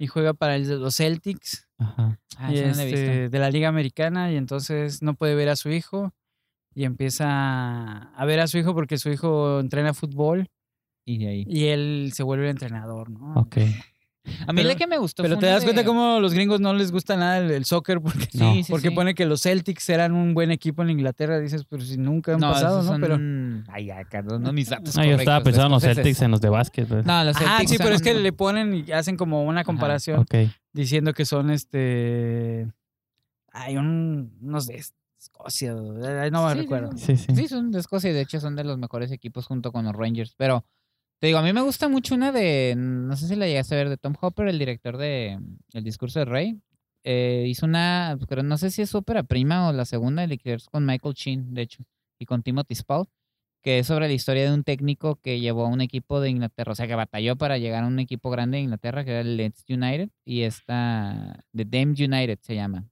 [0.00, 2.18] y juega para el- los Celtics ajá.
[2.38, 5.68] Ah, y no este, de la Liga Americana y entonces no puede ver a su
[5.70, 6.12] hijo
[6.74, 7.26] y empieza
[8.14, 10.48] a ver a su hijo porque su hijo entrena fútbol
[11.04, 11.44] Y de ahí.
[11.46, 13.34] y él se vuelve el entrenador, ¿no?
[13.40, 13.58] Ok.
[14.46, 16.34] A mí Pero- la que me gustó Pero fue te das cuenta cómo a los
[16.34, 18.52] gringos no les gusta nada el, el soccer porque, No.
[18.54, 18.94] Sí, sí, porque sí.
[18.94, 21.38] pone que los Celtics eran un buen equipo en Inglaterra.
[21.40, 23.00] Dices, pero si nunca han No, pasado, esos ¿no?
[23.06, 23.18] Pero
[23.72, 25.82] Ay, ya, Carlos, no mis datos No, yo estaba pensando en los.
[25.82, 26.86] Celtics en los de básquet.
[26.86, 27.06] pues.
[27.06, 30.26] No, los Ah, Celtics sí, pero es que le ponen y hacen como una comparación
[30.72, 32.70] diciendo que son este.
[33.52, 34.80] Hay un, unos de
[35.18, 36.90] Escocia, no me recuerdo.
[36.96, 37.34] Sí, sí.
[37.34, 39.94] Sí, son de Escocia y de hecho son de los mejores equipos junto con los
[39.94, 40.34] Rangers.
[40.36, 40.64] Pero
[41.20, 43.78] te digo, a mí me gusta mucho una de, no sé si la llegaste a
[43.78, 45.38] ver, de Tom Hopper, el director de
[45.74, 46.58] El discurso del rey.
[47.04, 50.54] Eh, hizo una, pero no sé si es ópera prima o la segunda, el que
[50.54, 51.84] es con Michael Sheen, de hecho,
[52.18, 53.06] y con Timothy Spall,
[53.62, 56.72] que es sobre la historia de un técnico que llevó a un equipo de Inglaterra,
[56.72, 59.36] o sea, que batalló para llegar a un equipo grande de Inglaterra, que era el
[59.36, 62.88] Leeds United, y esta, The Dame United se llama.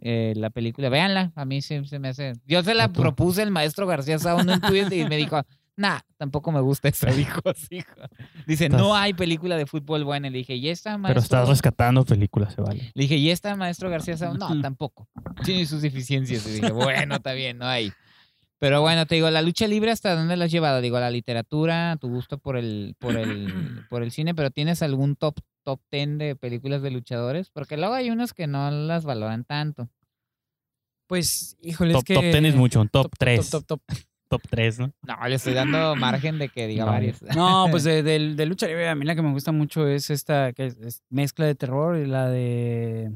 [0.00, 2.34] Eh, la película, véanla, a mí sí se me hace.
[2.46, 5.42] Yo se la propuse el maestro García Saúl en Twitter y me dijo,
[5.78, 7.76] nah, tampoco me gusta eso, dijo así.
[7.76, 7.94] hijo.
[8.46, 10.28] Dice, Estás- no hay película de fútbol buena.
[10.28, 11.22] Y le dije, ¿y esta Pero maestro?
[11.22, 12.90] estás rescatando películas, se vale.
[12.94, 14.38] Le dije, ¿y esta maestro García Saúl?
[14.38, 15.08] No, tampoco.
[15.44, 16.46] Tiene sus deficiencias.
[16.46, 17.92] Y dije, bueno, está bien, no hay.
[18.60, 20.80] Pero bueno, te digo, la lucha libre, ¿hasta dónde la has llevado?
[20.80, 23.46] Digo, la literatura, tu gusto por el, por el,
[23.88, 27.50] por el cine, pero ¿tienes algún top, top ten de películas de luchadores?
[27.50, 29.88] Porque luego hay unas que no las valoran tanto.
[31.06, 32.14] Pues, híjole, Top, es que.
[32.14, 33.48] top 10 es mucho, un top, top, 3.
[33.50, 33.96] top, top, top.
[34.28, 34.92] Top 3, ¿no?
[35.02, 37.22] No, le estoy dando margen de que diga No, varias.
[37.34, 40.10] No, pues de, de- de lucha libre, a mí la que me gusta mucho es
[40.10, 43.12] esta que es, es mezcla de terror y la de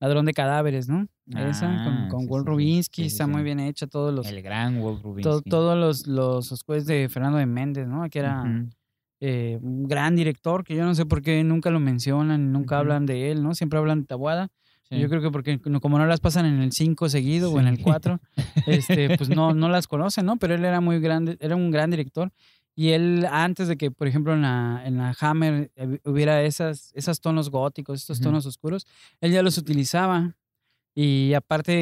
[0.00, 1.06] Ladrón de Cadáveres, ¿no?
[1.36, 2.50] Esa, con, Ah, con sí, Walt sí.
[2.50, 3.30] Rubinsky, Sí, está sí.
[3.30, 5.50] muy bien hecha, todos los, El gran Wolf to- Rubinsky.
[5.50, 8.08] todos los, los de Fernando de Méndez, ¿no?
[8.10, 8.42] Que era
[9.20, 13.04] eh, un gran director, que yo no sé por qué nunca lo mencionan, nunca hablan
[13.06, 13.54] de él, ¿no?
[13.54, 14.48] Siempre hablan de Tabuada.
[14.90, 14.98] Sí.
[14.98, 17.76] Yo creo que porque como no las pasan en el 5 seguido o en el
[17.76, 17.82] Sí.
[17.84, 18.20] 4,
[18.66, 20.36] este, pues no, no las conocen, ¿no?
[20.36, 22.32] Pero él era muy grande, era un gran director.
[22.74, 25.70] Y él, antes de que, por ejemplo, en la, en la Hammer
[26.04, 28.86] hubiera esas, esos tonos góticos, estos tonos oscuros,
[29.20, 30.34] él ya los utilizaba.
[30.94, 31.72] Y aparte,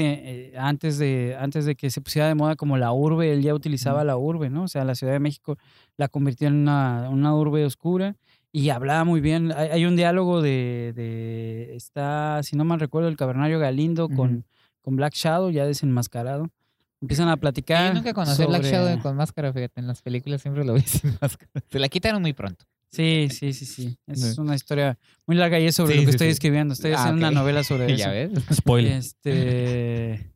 [0.50, 3.54] eh, antes, de, antes de que se pusiera de moda como la urbe, él ya
[3.54, 4.64] utilizaba la urbe, ¿no?
[4.64, 5.56] O sea, la Ciudad de México
[5.96, 8.16] la convirtió en una, una urbe oscura
[8.52, 9.52] y hablaba muy bien.
[9.52, 14.44] Hay, hay un diálogo de, de, está, si no mal recuerdo, el cavernario Galindo con,
[14.84, 16.48] Black Shadow ya desenmascarado.
[17.02, 17.88] Empiezan a platicar.
[17.88, 20.72] Yo nunca conocí a Black sobre- Shadow con máscara, fíjate, en las películas siempre lo
[20.74, 21.50] vi sin máscara.
[21.70, 22.64] Se la quitaron muy pronto.
[22.90, 23.98] Sí, sí, sí, sí.
[24.06, 24.40] Es Sí.
[24.40, 26.72] una historia muy larga y es sobre Sí, lo que sí, estoy escribiendo.
[26.72, 27.96] Estoy Ah, haciendo una novela sobre eso.
[27.96, 28.30] ya ves.
[28.52, 28.92] Spoiler.
[28.94, 30.32] Este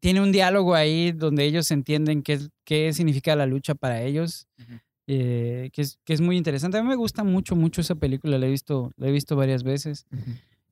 [0.00, 4.78] tiene un diálogo ahí donde ellos entienden qué, qué significa la lucha para ellos, Ujú.
[5.10, 6.76] Eh, que, es, que es muy interesante.
[6.76, 9.62] A mí me gusta mucho, mucho esa película, la he visto, la he visto varias
[9.62, 10.06] veces.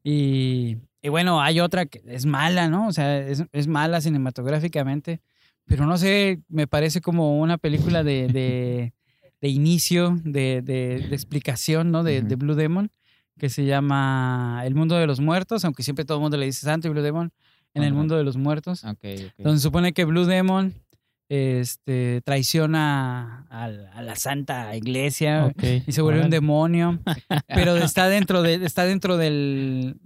[0.05, 2.87] Y Y bueno, hay otra que es mala, ¿no?
[2.87, 5.21] O sea, es, es mala cinematográficamente,
[5.65, 8.93] pero no sé, me parece como una película de, de,
[9.41, 12.05] de inicio, de, de, de explicación, ¿no?
[12.05, 12.37] De, de.
[12.37, 12.91] Blue Demon,
[13.39, 16.67] que se llama El mundo de los muertos, aunque siempre todo el mundo le dice
[16.67, 17.33] Santo y Blue Demon,
[17.73, 18.85] en el mundo de los muertos.
[18.85, 19.33] Ok, ok.
[19.39, 20.75] Donde se supone que Blue Demon
[21.29, 25.53] este, traiciona a, a la santa iglesia
[25.87, 27.01] y se vuelve un demonio,
[27.49, 29.97] pero está dentro de, está dentro del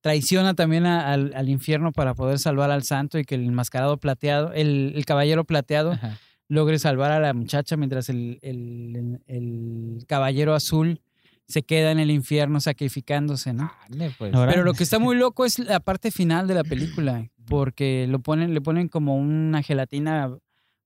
[0.00, 3.96] traiciona también a- al, al infierno para poder salvar al santo y que el enmascarado
[3.98, 6.18] plateado, el, el caballero plateado Ajá.
[6.48, 11.00] logre salvar a la muchacha mientras el, el- el caballero azul
[11.48, 13.70] se queda en el infierno sacrificándose, ¿no?
[14.18, 14.32] Pues.
[14.32, 18.18] Pero lo que está muy loco es la parte final de la película, porque lo
[18.20, 20.36] ponen, le ponen como una gelatina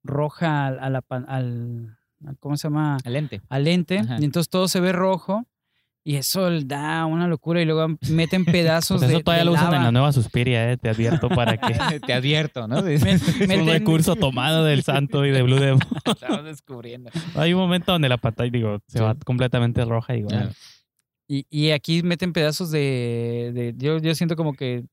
[0.02, 1.96] roja al, a la al,
[2.26, 2.98] al- ¿cómo se llama?
[3.04, 3.40] Al lente.
[3.48, 4.16] Al lente, Ajá.
[4.20, 5.44] y entonces todo se ve rojo,
[6.02, 9.52] y eso da una locura, y luego meten pedazos Pues eso de, todavía de lo
[9.52, 11.74] usan en la nueva Suspiria, eh, te advierto para que...
[12.06, 12.78] Te advierto, ¿no?
[12.86, 13.08] Es un
[13.46, 15.80] meten- recurso tomado del Santo y de Blue Demon.
[16.06, 17.10] Estamos descubriendo.
[17.36, 19.04] Hay un momento donde la pantalla, digo, se Sí.
[19.04, 20.48] va completamente roja y digo, Ah.
[21.32, 24.84] Y, y aquí meten pedazos de, de- yo, yo siento como que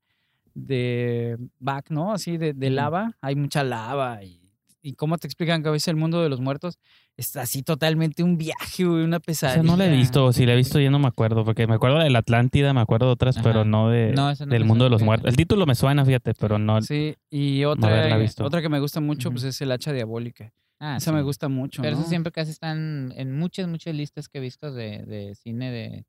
[0.53, 2.13] de back, ¿no?
[2.13, 4.39] Así de, de lava, hay mucha lava y,
[4.87, 6.79] y cómo te explican que a veces el mundo de los muertos
[7.17, 9.61] es así totalmente un viaje, güey, una O pesadilla.
[9.61, 11.67] sea, no la he visto, o si la he visto ya no me acuerdo, porque
[11.67, 13.43] me acuerdo de la Atlántida, me acuerdo de otras, Ajá.
[13.43, 15.29] pero no de No, del mundo de los muertos.
[15.29, 16.81] El título me suena, fíjate, pero no.
[16.81, 18.43] Sí, y otra, visto.
[18.45, 20.53] otra que me gusta mucho, pues es el hacha diabólica.
[20.79, 21.15] Ah, Esa sí.
[21.15, 21.81] me gusta mucho.
[21.81, 22.01] Pero ¿no?
[22.01, 26.05] eso siempre casi están en muchas, muchas listas que he visto de, de cine de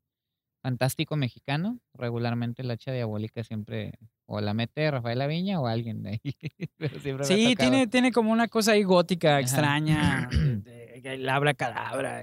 [0.61, 1.79] fantástico mexicano.
[1.93, 3.93] Regularmente la hacha diabólica siempre
[4.25, 6.21] o la mete Rafael Aviña o alguien de ahí.
[6.77, 9.39] Pero siempre Sí, tiene, tiene como una cosa ahí gótica, Ajá.
[9.39, 12.21] extraña, de- de- el abra cadabra,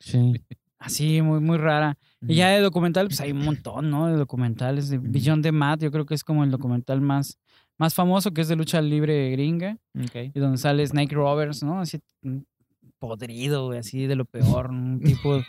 [0.00, 0.34] Sí.
[0.78, 1.96] así, muy, muy rara.
[2.20, 4.08] Y ya de documental, pues hay un montón, ¿no?
[4.08, 4.88] De documentales.
[4.88, 7.38] De Beyond the Mat, yo creo que es como el documental más,
[7.78, 10.32] más famoso, que es de lucha libre gringa, Ok.
[10.34, 11.78] y donde sale Snake Roberts, ¿no?
[11.80, 12.38] Así mm,
[12.98, 14.24] podrido, güey, así de lo
[14.64, 15.40] peor, un tipo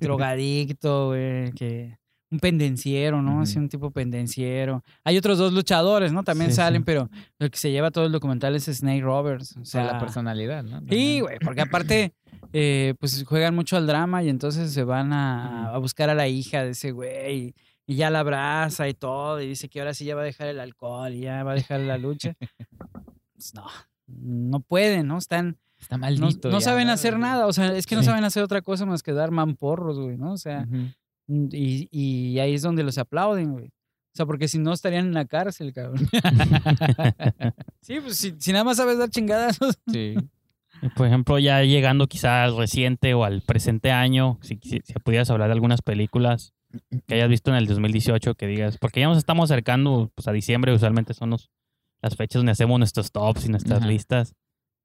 [0.00, 1.96] drogadicto, güey, que...
[2.30, 3.40] Un pendenciero, ¿no?
[3.40, 4.84] Así un tipo pendenciero.
[5.02, 6.22] Hay otros dos luchadores, ¿no?
[6.24, 6.84] También Sí, salen, sí.
[6.84, 9.56] pero el que se lleva todo el documental es Snake Roberts.
[9.56, 10.82] O sea, la personalidad, ¿no?
[10.90, 12.12] Sí, güey, porque aparte,
[12.52, 16.28] eh, pues juegan mucho al drama y entonces se van a, a buscar a la
[16.28, 17.54] hija de ese güey y,
[17.86, 20.48] y ya la abraza y todo y dice que ahora sí ya va a dejar
[20.48, 22.34] el alcohol y ya va a dejar la lucha.
[23.32, 23.64] Pues no,
[24.06, 25.16] no pueden, ¿no?
[25.16, 26.50] Están, Está maldito.
[26.50, 29.02] no ya, saben hacer nada, o sea, es que no saben hacer otra cosa más
[29.02, 30.32] que dar mamporros, güey, ¿no?
[30.32, 31.48] O sea, Ujú.
[31.52, 33.66] y, y ahí es donde los aplauden, güey.
[33.66, 36.08] O sea, porque si no estarían en la cárcel, cabrón.
[37.80, 39.78] Sí, pues si, si nada más sabes dar chingadazos.
[39.90, 40.14] Sí.
[40.96, 45.30] Por ejemplo, ya llegando quizá al reciente o al presente año, si, si, si pudieras
[45.30, 46.52] hablar de algunas películas
[47.06, 50.32] que hayas visto en el 2018 que digas, porque ya nos estamos acercando pues, a
[50.32, 51.50] diciembre, usualmente son los-
[52.02, 53.88] las fechas donde hacemos nuestros tops y nuestras Ajá.
[53.88, 54.34] listas.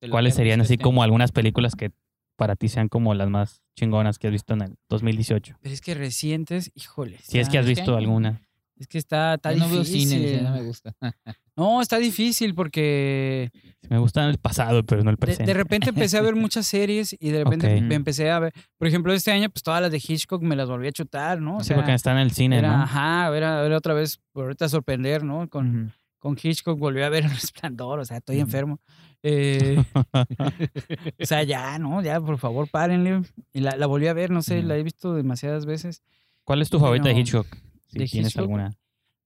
[0.09, 1.91] ¿Cuáles serían así este como algunas películas que
[2.35, 5.57] para ti sean como las más chingonas que has visto en el 2018?
[5.61, 7.17] Pero es que recientes, híjole.
[7.23, 8.41] Si es que has visto alguna.
[8.75, 10.09] Es que está, está Yo no veo difícil.
[10.09, 10.93] cine, no me gusta.
[11.55, 13.51] No, está difícil porque
[13.87, 15.45] Me gusta el pasado, pero no el presente.
[15.45, 17.81] de repente empecé a ver muchas series y de repente Ok.
[17.83, 20.67] me empecé a ver, por ejemplo, este año pues todas las de Hitchcock me las
[20.67, 21.57] volví a chutar, ¿no?
[21.57, 22.83] O sí, sea, porque está en el cine, era, ¿no?
[22.85, 25.47] ajá, a ver, a ver otra vez, ahorita sorprender, ¿no?
[25.47, 25.93] Con.
[26.23, 28.79] Con Hitchcock volví a ver El Resplandor, o sea, estoy enfermo.
[29.23, 29.83] Eh,
[31.21, 32.01] o sea, ya, ¿no?
[32.01, 33.23] Ya, por favor, párenle.
[33.51, 36.01] Y la, la volví a ver, no sé, la he visto demasiadas veces.
[36.45, 37.47] ¿Cuál es tu favorita de Hitchcock?
[37.87, 38.71] Si de tienes Hitchcock, alguna.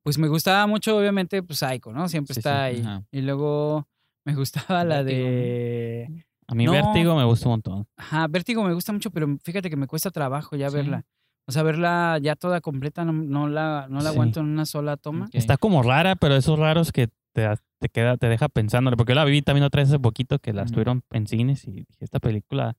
[0.02, 2.10] Pues me gustaba mucho, obviamente, pues Psycho, ¿no?
[2.10, 2.82] Siempre Sí, está sí, ahí.
[2.82, 3.04] ajá.
[3.12, 3.88] Y luego
[4.26, 6.26] me gustaba la de...
[6.48, 6.72] A mí No.
[6.72, 7.88] Vértigo me gusta un montón.
[7.98, 10.76] Ajá, Vértigo me gusta mucho, pero fíjate que me cuesta trabajo ya Sí.
[10.78, 11.06] verla.
[11.48, 14.08] O sea, verla ya toda completa, no, no la, no la Sí.
[14.10, 15.30] aguanto en una sola toma.
[15.34, 17.48] Está como rara, pero esos raros que te,
[17.80, 18.98] te queda, te deja pensándole.
[18.98, 21.72] Porque yo la viví también otra vez hace poquito que la estuvieron en cines y
[21.72, 22.76] dije, esta película.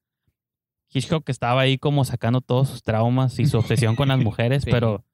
[0.90, 4.70] Hitchcock estaba ahí como sacando todos sus traumas y su obsesión con las mujeres, Sí.
[4.70, 5.04] pero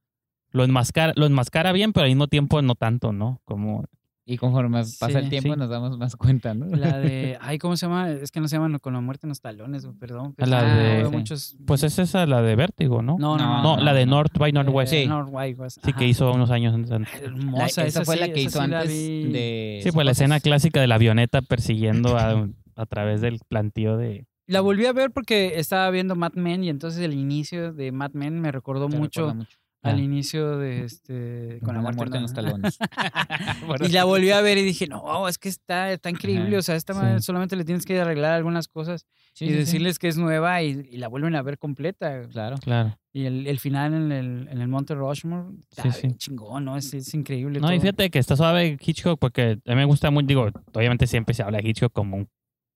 [0.51, 3.41] lo enmascara, lo enmascara bien, pero al mismo tiempo no tanto, ¿no?
[3.45, 3.85] Como
[4.27, 5.59] Y conforme pasa Sí, el tiempo sí.
[5.59, 6.65] nos damos más cuenta, ¿no?
[6.75, 8.11] La de, ay, ¿cómo se llama?
[8.11, 10.33] Es que no se llaman con la muerte en los talones, perdón.
[10.35, 11.57] pero La sí, de- muchos...
[11.67, 13.17] pues es esa la de Vértigo, ¿no?
[13.19, 14.17] No, no, No, la de no.
[14.17, 14.93] North by Northwest.
[14.93, 16.91] Sí, Northwest, West, sí que hizo unos años antes.
[16.91, 19.81] La- Hermosa, esa, fue sí, la que esa hizo antes de...
[19.83, 24.27] Sí, pues la escena clásica de la avioneta persiguiendo a, a través del plantío de...
[24.47, 28.13] La volví a ver porque estaba viendo Mad Men y entonces el inicio de Mad
[28.13, 29.59] Men me recordó Te mucho, mucho.
[29.85, 30.01] Al Ah.
[30.03, 32.79] inicio de este con la muerte, en los talones.
[33.89, 36.49] Y la volví a ver y dije, no, es que está, está increíble.
[36.49, 36.99] Ajá, O sea, esta sí.
[37.01, 39.59] madre solamente le tienes que arreglar algunas cosas Sí, y sí, sí.
[39.59, 42.27] decirles que es nueva y, y la vuelven a ver completa.
[42.29, 42.57] Claro.
[42.59, 42.97] Claro.
[43.13, 46.01] Y el, el final en el, en el Monte Rushmore, está Sí, sí.
[46.07, 46.77] bien chingón, ¿no?
[46.77, 47.61] Es, es increíble.
[47.61, 51.07] No, y fíjate que está suave Hitchcock porque a mí me gusta muy, digo, obviamente
[51.07, 52.29] siempre se habla de Hitchcock como un,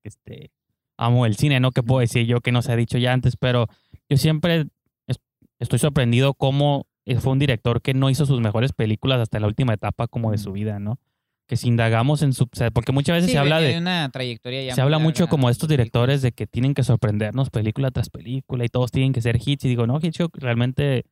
[0.05, 0.51] este,
[0.97, 1.71] amo el cine, ¿no?
[1.71, 3.69] Que puedo decir yo que no se ha dicho ya antes, pero
[4.09, 4.67] yo siempre
[5.07, 5.21] es-
[5.61, 9.75] estoy sorprendido cómo fue un director que no hizo sus mejores películas hasta la última
[9.75, 10.99] etapa como de su vida, ¿no?
[11.47, 14.11] Que si indagamos en su, o sea, porque muchas veces Sí, se habla de, una
[14.11, 17.91] trayectoria ya se habla mucho como de estos directores de que tienen que sorprendernos película
[17.91, 19.65] tras película y todos tienen que ser hits.
[19.65, 21.07] Y digo, no, Hitchcock realmente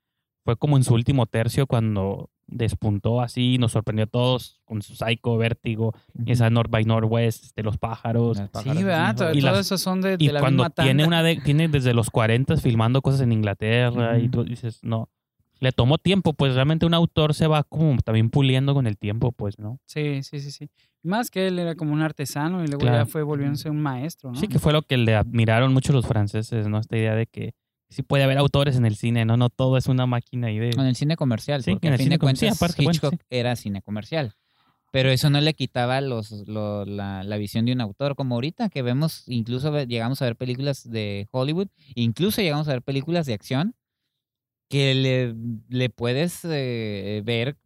[0.45, 4.83] fue como en su último tercio cuando despuntó así y nos sorprendió a todos con
[4.83, 5.95] su Psycho, Vértigo,
[6.27, 8.37] esa North by Northwest, de los pájaros.
[8.63, 9.15] Sí, ¿verdad?
[9.33, 10.87] Y Todas las- esas son de, de Y la cuando misma tanda.
[10.89, 15.09] tiene una de, tiene desde los 40 filmando cosas en Inglaterra y tú dices, no,
[15.61, 19.33] le tomó tiempo, pues realmente un autor se va como también puliendo con el tiempo,
[19.33, 19.79] pues, ¿no?
[19.87, 20.69] Sí, sí, sí, sí.
[21.03, 22.99] Más que él era como un artesano y luego Claro.
[22.99, 24.39] ya fue volviéndose un maestro, ¿no?
[24.41, 26.79] Sí, que fue lo que le admiraron mucho los franceses, ¿no?
[26.79, 27.55] Esta idea de que
[27.89, 29.37] sí puede haber autores en el cine, ¿no?
[29.37, 30.71] No todo es una máquina ahí de...
[30.71, 32.59] En el cine comercial, Sí, porque en a el fin cine de com- sí, cuentas
[32.63, 33.27] aparte, bueno, Hitchcock sí.
[33.31, 34.35] era cine comercial.
[34.93, 38.69] Pero eso no le quitaba los, lo- la, la visión de un autor, como ahorita
[38.69, 43.35] que vemos, incluso llegamos a ver películas de Hollywood, incluso llegamos a ver películas de
[43.35, 43.75] acción,
[44.69, 45.35] que le,
[45.69, 47.57] le puedes eh, ver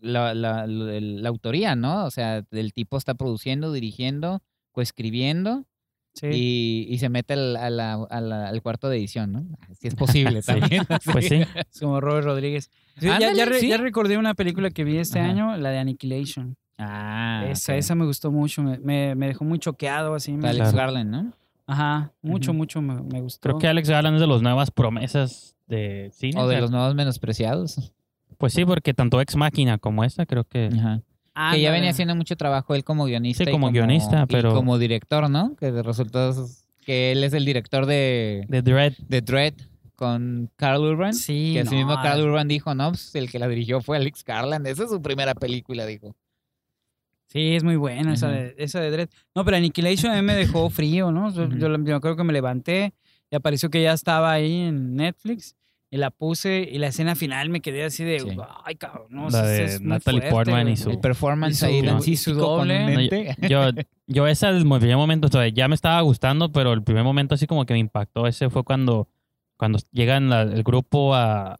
[0.00, 2.04] la, la, la- la autoría, ¿no?
[2.04, 4.42] O sea, el tipo está produciendo, dirigiendo,
[4.72, 5.64] coescribiendo
[6.14, 6.28] Sí.
[6.32, 9.44] y, y se mete al, a la- a la- al cuarto de edición, ¿no?
[9.78, 10.46] Si es posible Sí.
[10.46, 10.84] también.
[11.12, 11.42] Pues sí,
[11.72, 12.70] Es como Robert Rodríguez.
[12.98, 13.68] Sí, ya, Ándale, ya, re- sí.
[13.68, 15.28] ya recordé una película que vi este Ajá.
[15.30, 16.56] año, la de Annihilation.
[16.78, 20.32] Ah, esa, esa me gustó mucho, me, me, me dejó muy choqueado así.
[20.32, 20.76] Alex Claro.
[20.76, 21.32] Garland, ¿no?
[21.66, 23.40] Ajá, mucho, mucho me, me gustó.
[23.40, 26.40] creo que Alex Garland es de las nuevas promesas de cine.
[26.40, 27.92] O o de sea, los nuevos menospreciados.
[28.38, 30.70] Pues sí, porque tanto Ex Máquina como esta creo que...
[30.72, 31.02] Ajá.
[31.52, 33.44] Que ya venía haciendo mucho trabajo él como guionista.
[33.44, 35.54] Sí, y como guionista, y pero- como director, ¿no?
[35.56, 36.32] Que resultó
[36.84, 38.94] que él es el director de, De Dread.
[39.06, 39.54] de Dread
[39.96, 41.12] con Carl Urban.
[41.12, 43.96] Sí, que así no, mismo Carl Urban dijo, no, pues el que la dirigió fue
[43.98, 44.66] Alex Garland.
[44.66, 46.14] Esa es su primera película, dijo.
[47.26, 49.08] Sí, es muy buena esa, de, esa de Dredd.
[49.34, 51.30] No, pero Annihilation a mí me dejó frío, ¿no?
[51.32, 52.94] Yo, yo creo que me levanté
[53.30, 55.56] y apareció que ya estaba ahí en Netflix
[55.90, 58.28] y la puse y la escena final me quedé así de, Sí.
[58.64, 60.76] ay, cabrón, no, La de es Natalie fuerte, Portman y güey".
[60.76, 63.08] su- El performance Y su- ahí y su doble.
[63.08, 63.48] No.
[63.48, 63.60] Yo,
[64.06, 67.34] yo esa el primer momento, o sea, ya me estaba gustando, pero el primer momento
[67.36, 69.08] así como que me impactó ese fue cuando,
[69.56, 71.58] cuando llegan la- el grupo a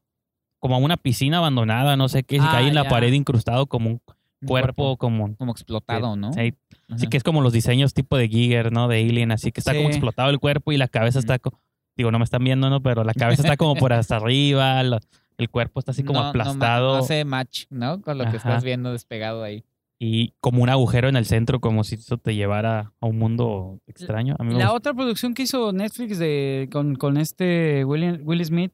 [0.58, 3.66] como a una piscina abandonada, no sé qué, y Ah, cae en la pared incrustado
[3.66, 4.00] como un
[4.42, 5.36] Un cuerpo, como...
[5.36, 6.32] como explotado, ¿no?
[6.32, 6.54] Sí,
[6.89, 6.99] Ajá.
[6.99, 8.87] sí que es como los diseños tipo de Giger, ¿no?
[8.89, 9.95] De Alien, así que está como Sí.
[9.95, 11.39] explotado el cuerpo y la cabeza está...
[11.39, 11.59] co-
[11.97, 12.82] Digo, no me están viendo, ¿no?
[12.82, 15.01] Pero la cabeza está como por hasta arriba, la-
[15.39, 18.01] el cuerpo está así como No- no aplastado No, hace match, ¿no?
[18.03, 18.37] Con lo que Ajá.
[18.37, 19.64] estás viendo despegado ahí.
[19.99, 23.80] y como un agujero en el centro, como si eso te llevara a un mundo
[23.87, 24.37] extraño.
[24.39, 28.72] A mí La otra producción que hizo Netflix de, con, con este William, Will Smith,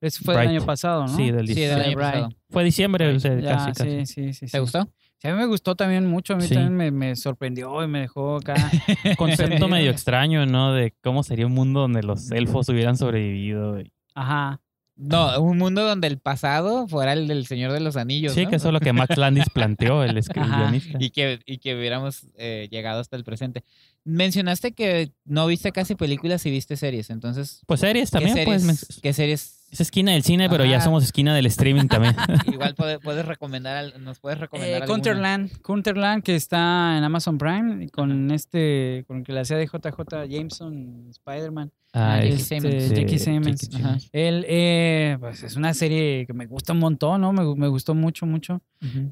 [0.00, 0.50] ese fue Bright.
[0.50, 1.08] el año pasado, ¿no?
[1.08, 1.70] Sí, del Sí, 16.
[1.76, 2.28] del año pasado.
[2.48, 3.90] Fue diciembre, o sea, Ya, casi, casi.
[3.90, 4.52] sí, sí, sí, sí.
[4.52, 4.88] ¿Te gustó?
[5.22, 6.54] Sí, a mí me gustó también mucho, a mí Sí.
[6.54, 8.54] también me, me sorprendió y me dejó acá.
[9.16, 10.72] Concepto medio extraño, ¿no?
[10.72, 13.80] De cómo sería un mundo donde los elfos hubieran sobrevivido.
[13.80, 14.60] y- Ajá.
[14.96, 18.32] No, un mundo donde el pasado fuera el del Señor de los Anillos.
[18.34, 18.50] Sí, ¿no?
[18.50, 20.98] que eso es lo que Max Landis planteó, el guionista.
[21.00, 23.62] Y que, y que hubiéramos eh, llegado hasta el presente.
[24.04, 27.62] Mencionaste que no viste casi películas y viste series, entonces.
[27.66, 29.00] Pues series ¿qué también, series, pues.
[29.02, 29.61] ¿Qué series?
[29.72, 32.14] Es esquina del cine, pero ya somos esquina del streaming también.
[32.52, 34.82] Igual puede- puedes recomendar, al- nos puedes recomendar.
[34.82, 34.86] Eh?
[34.86, 39.56] Counterland, Counterland que está en Amazon Prime y con este, con el que le hacía
[39.56, 41.72] de JJ Jameson, Spider-Man.
[41.94, 42.84] Ah, Jackie es- Simmons.
[42.84, 43.70] sí, Jackie Simmons.
[44.12, 47.32] Él, eh, pues es una serie que me gusta un montón, ¿no?
[47.32, 48.60] Me, me gustó mucho, mucho.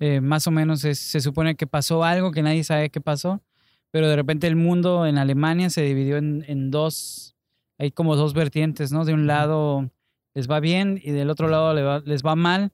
[0.01, 3.43] Eh, más o menos es- se supone que pasó algo que nadie sabe qué pasó,
[3.91, 7.35] pero de repente el mundo en Alemania se dividió en, en dos,
[7.79, 9.07] hay como dos vertientes, ¿no?
[9.07, 9.91] De un lado
[10.35, 12.71] les va bien y del otro lado va- les va mal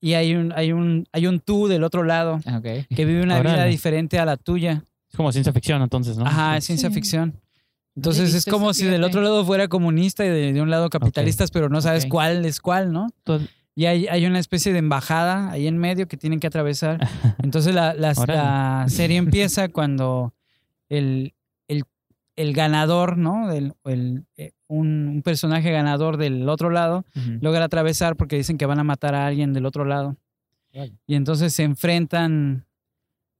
[0.00, 3.40] y hay un, hay un, hay un tú del otro lado Ah, que vive una
[3.40, 4.82] vida diferente a la tuya.
[5.10, 6.26] Es como ciencia ficción, entonces, ¿no?
[6.26, 6.94] Ajá, es ciencia Sí.
[6.94, 7.40] ficción.
[7.94, 11.50] Entonces es como si del otro lado fuera comunista y de, de un lado capitalistas,
[11.50, 13.06] pero no sabes cuál es cuál, ¿no?
[13.18, 16.98] Entonces- Y hay, hay una especie de embajada ahí en medio que tienen que atravesar.
[17.42, 20.34] Entonces la, la serie empieza cuando
[20.90, 21.32] el,
[22.36, 23.50] el, ganador, ¿no?
[23.52, 27.04] El, el, eh, un, un personaje ganador del otro lado
[27.40, 30.16] logra atravesar porque dicen que van a matar a alguien del otro lado.
[30.74, 30.92] Vale.
[31.06, 32.66] Y entonces se enfrentan,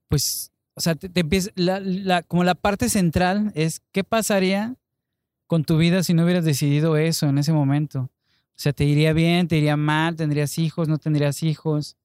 [0.09, 4.75] pues, o sea, te, te empieza, la, la- como la parte central es qué pasaría
[5.47, 8.01] con tu vida si no hubieras decidido eso en ese momento.
[8.01, 11.95] O sea, te iría bien, te iría mal, tendrías hijos, no tendrías hijos.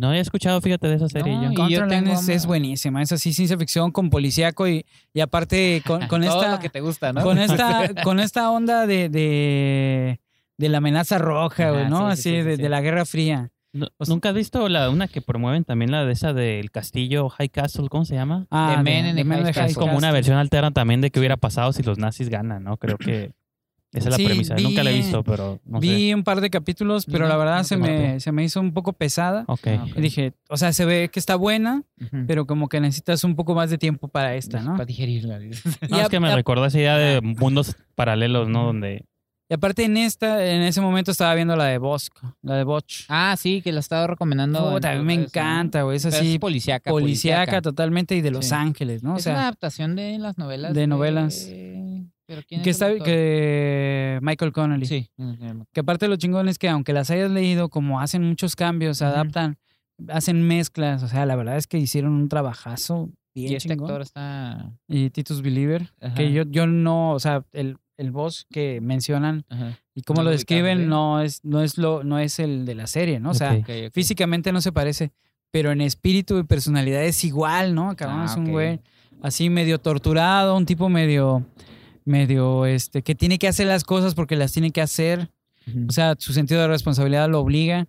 [0.00, 1.66] No había escuchado, fíjate, de esa serie No, yo.
[1.68, 5.82] y yo es, es ma- buenísima, es así ciencia ficción con policíaco y, y aparte
[5.86, 7.22] con, con Todo esta lo que te gusta, ¿no?
[7.22, 10.20] con esta con esta onda de, de,
[10.58, 12.10] de la amenaza roja, güey, Ajá, ¿no?
[12.16, 12.62] sí, sí, así sí, sí, de, sí.
[12.62, 13.50] de la Guerra Fría.
[13.72, 16.70] No- O sea- ¿Nunca has visto la una que promueven también, la de esa del
[16.70, 17.88] castillo High Castle?
[17.90, 18.46] ¿Cómo se llama?
[18.50, 19.70] Ah, The Men the Men in High the Castle.
[19.72, 22.76] es como una versión alterna también de qué hubiera pasado si los nazis ganan, ¿no?
[22.78, 23.32] Creo que
[23.98, 24.54] esa es la Sí, premisa.
[24.56, 26.14] Nunca la he vi- visto, pero no Vi sé.
[26.14, 28.72] un par de capítulos, pero No, la verdad no se, me, se me hizo un
[28.72, 29.44] poco pesada.
[29.48, 29.66] Ok.
[29.68, 29.98] Ah, ok.
[29.98, 31.82] Y dije, o sea, se ve que está buena,
[32.26, 34.72] pero como que necesitas un poco más de tiempo para esta, ¿no?
[34.72, 35.38] Para digerirla.
[35.90, 38.64] No, es que me a- recordó esa idea de mundos paralelos, ¿no?
[38.66, 39.04] Donde
[39.48, 43.04] Y aparte en esta, en ese momento estaba viendo la de Bosco, la de Botch.
[43.08, 44.72] Ah, sí, que la estaba recomendando.
[44.72, 45.96] Mí en me encanta, güey.
[45.98, 46.90] Es así, es policíaca.
[46.90, 48.54] policíaca totalmente y de Los Sí.
[48.54, 49.14] Ángeles, ¿no?
[49.14, 50.74] O es una adaptación de las novelas.
[50.74, 51.48] de novelas.
[52.26, 54.86] ¿Pero quién que es está que Michael Connelly.
[54.86, 55.10] Sí.
[55.72, 59.10] Que aparte lo chingón es que aunque las hayas leído, como hacen muchos cambios, Ujú.
[59.10, 59.58] adaptan,
[60.08, 63.86] hacen mezclas, o sea, la verdad es que hicieron un trabajazo bien Y este chingón.
[63.88, 64.72] actor está.
[64.88, 66.14] Y Titus Believer, Ajá.
[66.14, 69.78] que yo, yo no, o sea, el, el voz que mencionan Ajá.
[69.94, 72.86] y cómo No lo describen no es, no es lo, no es el de la
[72.86, 73.30] serie, ¿no?
[73.30, 73.56] O sea,
[73.92, 75.12] físicamente no se parece,
[75.52, 77.94] pero en espíritu y personalidad es igual, ¿no?
[77.96, 78.80] Cabrón, Ah, un güey
[79.22, 81.46] así medio torturado, un tipo medio,
[82.06, 85.30] medio, este, que tiene que hacer las cosas porque las tiene que hacer.
[85.88, 87.88] O sea, su sentido de responsabilidad lo obliga.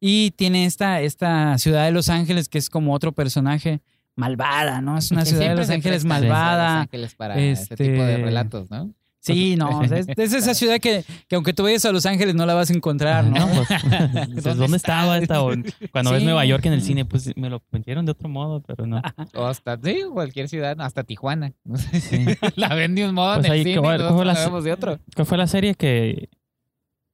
[0.00, 3.82] Y tiene esta, esta ciudad de Los Ángeles que es como otro personaje
[4.16, 4.98] malvada, ¿no?
[4.98, 6.80] Es una ciudad de Los Ángeles prestan Los malvada.
[6.80, 8.92] Ángeles para este tipo de relatos, ¿no?
[9.24, 12.04] Sí, no, o sea, es, es esa ciudad que, que aunque tú vayas a Los
[12.06, 13.38] Ángeles no la vas a encontrar, ¿no?
[13.38, 13.68] No, pues,
[14.34, 15.42] dices, ¿dónde estaba esta?
[15.42, 15.52] O
[15.92, 16.24] Cuando ves.
[16.24, 19.00] Nueva York en el cine, pues me lo metieron de otro modo, pero no.
[19.34, 21.52] O hasta, sí, cualquier ciudad, hasta Tijuana.
[22.56, 24.64] la ven de un modo Pues en el ahí, cine, ¿cómo- nosotros cómo la vemos
[24.64, 24.98] de otro.
[25.14, 26.28] ¿Cuál fue la serie que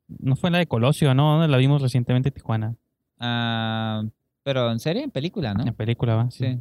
[0.08, 1.32] no fue la de Colosio, no?
[1.32, 2.74] ¿Dónde La vimos recientemente en Tijuana,
[3.20, 4.02] Ah,
[4.42, 5.66] pero en serie, en película, ¿no?
[5.66, 6.30] en película, ¿va?
[6.30, 6.44] Sí.
[6.46, 6.58] Sí.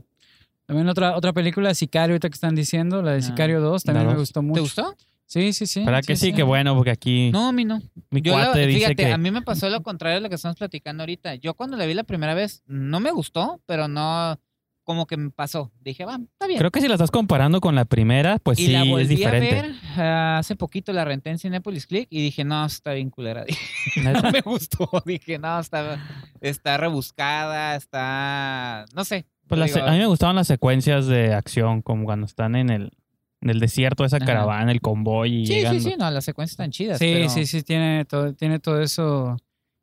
[0.65, 3.21] También otra, otra película, Sicario, ahorita que están diciendo, la de Ah.
[3.21, 4.61] Sicario 2, La también me gustó ¿Te mucho.
[4.63, 4.93] gustó?
[5.30, 5.84] Sí, sí, sí.
[5.84, 6.32] ¿Verdad que sí?
[6.32, 7.82] Qué bueno, porque aquí No, a mí no.
[8.11, 9.11] mi Yo la- cuate dice fíjate, que...
[9.11, 11.36] a mí me pasó lo contrario de lo que estamos platicando ahorita.
[11.36, 14.39] Yo cuando la vi la primera vez, no me gustó, pero no,
[14.86, 15.69] como que me pasó.
[15.82, 16.57] Dije, va, está bien.
[16.59, 19.03] Creo que si la estás comparando con la primera, pues y sí, la es volví
[19.03, 19.53] a diferente.
[19.61, 23.43] ver ah, hace poquito, la renté en Cinepolis Click y dije, no, está bien culera.
[24.01, 24.89] No me gustó.
[25.05, 25.97] Dije, no, está,
[26.39, 29.25] está rebuscada, está, no sé.
[29.47, 32.91] Pues Digo, a mí me gustaban las secuencias de acción, como cuando están en el,
[33.41, 34.25] en el desierto, esa Ajá.
[34.25, 35.79] caravana, el convoy y Sí, llegando.
[35.79, 36.97] sí, sí, no, las secuencias están chidas.
[36.99, 39.38] Sí, pero- sí, sí, tiene todo, tiene todo eso.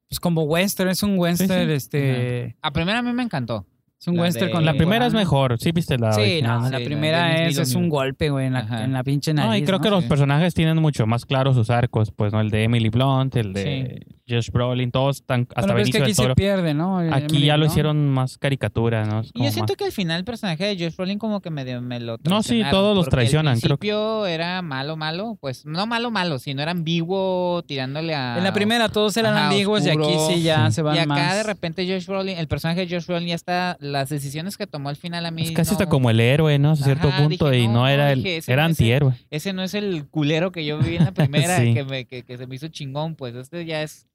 [0.09, 2.57] Pues como western, es un western, este.
[2.63, 3.67] A primera a mí me encantó.
[4.05, 6.61] Es un La western de- con La primera es mejor, sí viste la Sí, original,
[6.61, 9.03] no, Sí, la la primera de es, es un golpe, güey, en la, en la
[9.03, 9.49] pinche nariz.
[9.51, 9.95] No, y creo que ¿no?
[9.97, 10.09] los Sí.
[10.11, 12.41] personajes tienen mucho más claros sus arcos, pues, ¿no?
[12.43, 15.99] El de Emily Blunt, el de Josh Brolin, todos están hasta Bueno, pero es que
[15.99, 16.99] aquí del se pierde, ¿no?
[16.99, 17.73] Aquí Emily ya lo Blunt.
[17.73, 19.23] hicieron más caricatura, ¿no?
[19.33, 21.81] Y yo siento más- que al final el personaje de Josh Brolin como que medio
[21.81, 25.65] me lo No, sí, todos los traicionan, Al creo que- principio era malo, malo, pues
[25.65, 28.37] no malo, malo, sino era ambiguo tirándole a...
[28.39, 31.07] En la primera todos eran Ajá, ambiguos y aquí sí ya se van Y acá
[31.09, 31.37] más.
[31.37, 34.91] de repente Josh Brolin, el personaje de Josh Brolin ya está, las decisiones que tomó
[34.91, 36.73] al final a mí Es casi no- hasta como el héroe, ¿no?
[36.73, 38.23] A cierto Ajá, punto, dije, y no, era el...
[38.23, 39.15] dije, era no es el- antihéroe.
[39.31, 41.73] Ese no es el culero que yo vi en la primera, Sí.
[41.73, 44.07] que, me, que, que se me hizo chingón, pues este ya es...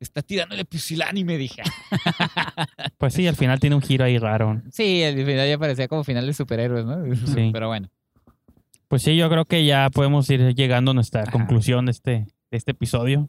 [0.00, 1.62] Está tirándole pusilánime, dije.
[2.98, 4.62] Pues sí, al final tiene un giro ahí raro.
[4.70, 7.04] Sí, al final ya parecía como final de superhéroes, ¿no?
[7.34, 7.50] Sí.
[7.52, 7.90] Pero bueno.
[8.88, 11.30] Pues sí, yo creo que ya podemos ir llegando a nuestra Ajá.
[11.32, 12.10] conclusión de este,
[12.50, 13.28] de este episodio.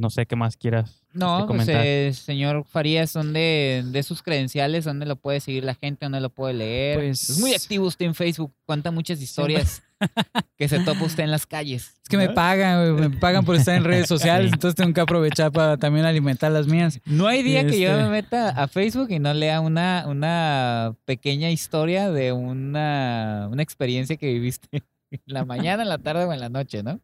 [0.00, 1.82] No sé qué más quieras No, este, pues comentar.
[1.86, 6.30] eh, señor Farías, son de, sus credenciales, dónde lo puede seguir la gente, dónde lo
[6.30, 6.98] puede leer.
[6.98, 9.82] Pues- Es muy activo usted en Facebook, cuenta muchas historias
[10.58, 11.94] que se topa usted en las calles.
[12.02, 12.34] Es que me ¿no?
[12.34, 14.54] pagan, me pagan por estar en redes sociales, Sí.
[14.54, 17.00] entonces tengo que aprovechar para también alimentar las mías.
[17.06, 20.94] No hay día que yo Este- me meta a Facebook y no lea una, una
[21.04, 24.68] pequeña historia de una, una experiencia que viviste
[25.10, 27.00] en la mañana, en la tarde o en la noche, ¿no?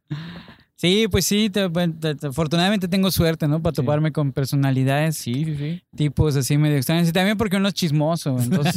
[0.80, 3.60] Sí, pues sí, te- te- te- afortunadamente tengo suerte, ¿no?
[3.60, 3.82] Para Sí.
[3.82, 5.82] toparme con personalidades, Sí, sí, sí.
[5.94, 7.06] tipos así medio extraños.
[7.06, 8.76] Y también porque uno es chismoso, entonces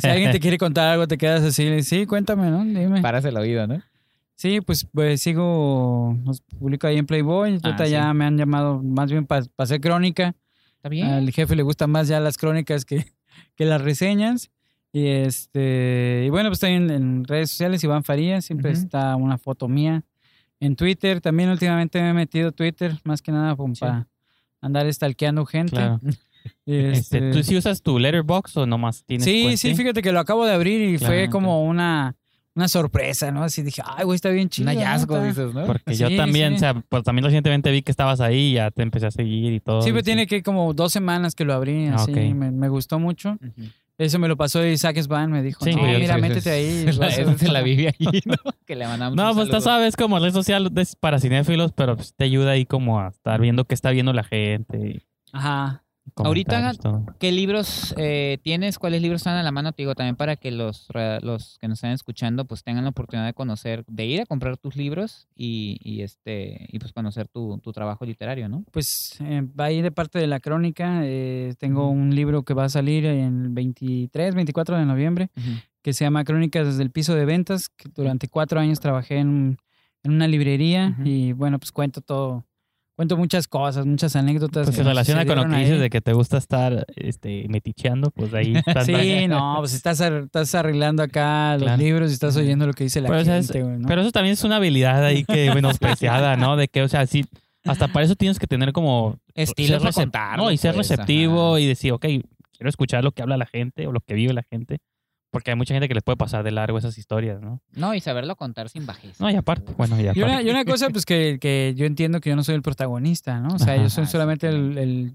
[0.00, 2.64] si alguien te quiere contar algo, te quedas así, sí, cuéntame, ¿no?
[2.64, 3.02] Dime.
[3.02, 3.82] Paras el oído, ¿no?
[4.34, 8.82] Sí, pues, pues sigo, los publico ahí en Playboy, ahorita Ah, ya me han llamado
[8.82, 10.34] más bien para hacer crónica.
[10.76, 11.06] Está bien.
[11.06, 13.04] Al jefe le gustan más ya las crónicas que,
[13.56, 14.50] que las reseñas.
[14.90, 19.36] Y este y bueno, pues estoy en, en redes sociales, Iván Farías, siempre está una
[19.36, 20.02] foto mía.
[20.60, 23.80] En Twitter, también últimamente me he metido a Twitter, más que nada como Sí.
[23.80, 24.08] para
[24.60, 25.76] andar stalkeando gente.
[25.76, 26.00] Claro.
[26.64, 29.56] Este, este, ¿Tú sí usas tu letterbox o nomás tienes sí, cuenta?
[29.56, 32.14] sí, fíjate que lo acabo de abrir y fue Claro, como una,
[32.54, 33.42] una sorpresa, ¿no?
[33.42, 34.70] Así dije, ay, güey, está bien chido.
[34.70, 35.66] Un hallazgo, dices, ¿no?
[35.66, 36.56] Porque yo también, sí.
[36.56, 39.54] o sea, pues también recientemente vi que estabas ahí y ya te empecé a seguir
[39.54, 39.82] y todo.
[39.82, 42.16] Sí, pero tiene que como dos semanas que lo abrí, Ah, así, ok.
[42.36, 43.32] me, me gustó mucho.
[43.32, 43.66] Ujú.
[43.98, 46.86] Eso me lo pasó Isaac Svan, me dijo, Sí, no, mira, métete ahí.
[46.92, 48.34] se la vive ahí, ¿no?
[48.66, 51.96] Que le mandamos No, un pues tú sabes, como red social es para cinéfilos, pero
[51.96, 54.76] pues, te ayuda ahí como a estar viendo qué está viendo la gente.
[54.78, 55.82] y Ajá.
[56.14, 56.72] Ahorita-.
[57.18, 58.78] ¿Qué libros eh, tienes?
[58.78, 59.72] ¿Cuáles libros están a la mano?
[59.72, 60.88] Te digo también para que los,
[61.22, 64.56] los que nos están escuchando pues tengan la oportunidad de conocer, de ir a comprar
[64.56, 68.64] tus libros y, y este y pues conocer tu, tu trabajo literario, ¿no?
[68.70, 71.00] Pues eh, va ahí de parte de la crónica.
[71.04, 75.30] eh, tengo un libro que va a salir en el 23, 24 de noviembre,
[75.82, 79.58] que se llama Crónicas desde el piso de ventas, que durante cuatro años trabajé en,
[80.02, 82.44] en una librería y bueno, pues cuento todo,
[82.96, 84.66] cuento muchas cosas, muchas anécdotas.
[84.66, 88.32] Pues se relaciona con lo que dices de que te gusta estar este, meticheando, pues
[88.34, 88.86] ahí estás.
[88.86, 91.82] Sí, no, pues estás, ar- estás arreglando acá los Claro.
[91.82, 93.86] libros y estás oyendo lo que dice la Pero, es- gente, güey, ¿no?
[93.88, 96.56] Pero eso también es una habilidad ahí que menospreciada, ¿no?
[96.56, 97.24] De que, o sea, sí,
[97.64, 100.74] hasta para eso tienes que tener como Estilo ser para recep- contarlo, No, y ser
[100.74, 101.60] pues, receptivo ajá.
[101.60, 102.02] y decir, ok,
[102.56, 104.78] quiero escuchar lo que habla la gente o lo que vive la gente.
[105.30, 107.60] Porque hay mucha gente que les puede pasar de largo esas historias, ¿no?
[107.72, 109.22] No, y saberlo contar sin bajeza.
[109.22, 110.22] No, y aparte, bueno, y Y aparte.
[110.24, 113.40] una, y una cosa, pues que, que yo entiendo que yo no soy el protagonista,
[113.40, 113.54] ¿no?
[113.54, 113.82] O sea, Ajá.
[113.82, 115.14] yo soy Ah, solamente el,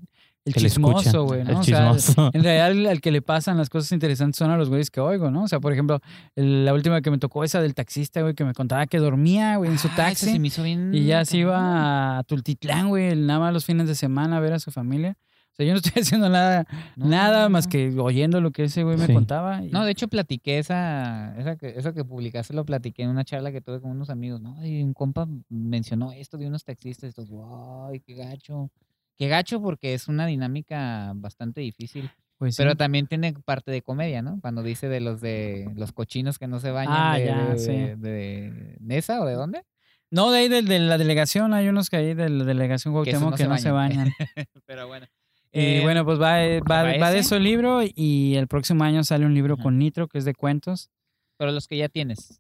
[0.54, 1.52] chismoso, güey, ¿no?
[1.52, 4.70] El O sea, en realidad al, que le pasan las cosas interesantes son a los
[4.70, 5.44] güeyes que oigo, ¿no?
[5.44, 6.00] O sea, por ejemplo,
[6.36, 9.56] el- la última que me tocó esa del taxista, güey, que me contaba que dormía,
[9.58, 10.26] güey, en su Ah, taxi.
[10.32, 13.88] se me hizo bien Y ya se iba a Tultitlán, güey, nada más los fines
[13.88, 15.16] de semana a ver a su familia.
[15.52, 18.64] O sea, yo no estoy haciendo nada, No, nada no, más que oyendo lo que
[18.64, 19.14] ese güey me Sí.
[19.14, 19.64] contaba.
[19.64, 23.24] y- No, de hecho platiqué esa, esa que, eso que publicaste, lo platiqué en una
[23.26, 24.66] charla que tuve con unos amigos, ¿no?
[24.66, 28.70] Y un compa mencionó esto de unos taxistas, estos, wow, qué gacho.
[29.18, 32.10] Qué gacho porque es una dinámica bastante difícil.
[32.38, 32.64] pues, sí.
[32.64, 34.40] Pero también tiene parte de comedia, ¿no?
[34.42, 37.60] Cuando dice de los de los cochinos que no se bañan Ah, de, ya, de,
[37.60, 37.72] sí.
[37.72, 39.62] de- de Nesa o de dónde?
[40.10, 43.12] No, de ahí de, de la delegación, hay unos que ahí de la delegación Que
[43.12, 44.10] Cuauhtémoc no que se no se bañan.
[44.66, 45.06] Pero bueno.
[45.54, 47.28] Y Eh, bueno, pues va, eh, va, ¿va va de ese?
[47.28, 49.64] eso el libro y el próximo año sale un libro Ajá.
[49.64, 50.90] con Nitro que es de cuentos.
[51.38, 52.40] pero los que ya tienes.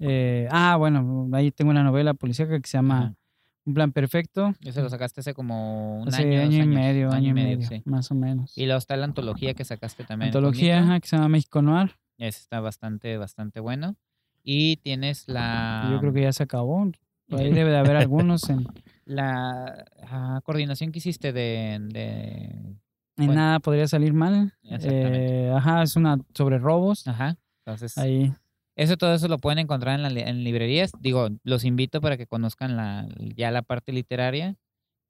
[0.00, 3.14] Eh, ah, bueno, ahí tengo una novela policíaca que se llama Ajá.
[3.66, 4.52] Un plan perfecto.
[4.60, 7.66] Ese lo sacaste hace como un Hace año, año, y años, medio, año, y medio,
[7.66, 7.80] sí.
[7.86, 8.52] más o menos.
[8.58, 10.28] Y luego está la antología que sacaste también.
[10.28, 11.96] Antología ajá, que se llama México Noir.
[12.18, 13.96] Ese está bastante, bastante bueno.
[14.42, 16.92] Y tienes la, yo creo que ya se acabó.
[17.26, 18.66] Por ahí debe de haber algunos en,
[19.04, 22.76] la ah, coordinación que hiciste de, de-
[23.16, 23.34] en Bueno.
[23.34, 24.52] nada podría salir mal.
[24.64, 27.06] Eh, ajá, es una sobre robos.
[27.06, 27.36] Ajá.
[27.64, 28.32] Entonces, Ahí.
[28.76, 30.90] eso todo eso lo pueden encontrar en, la en librerías.
[31.00, 34.56] Digo, los invito para que conozcan la, ya la parte literaria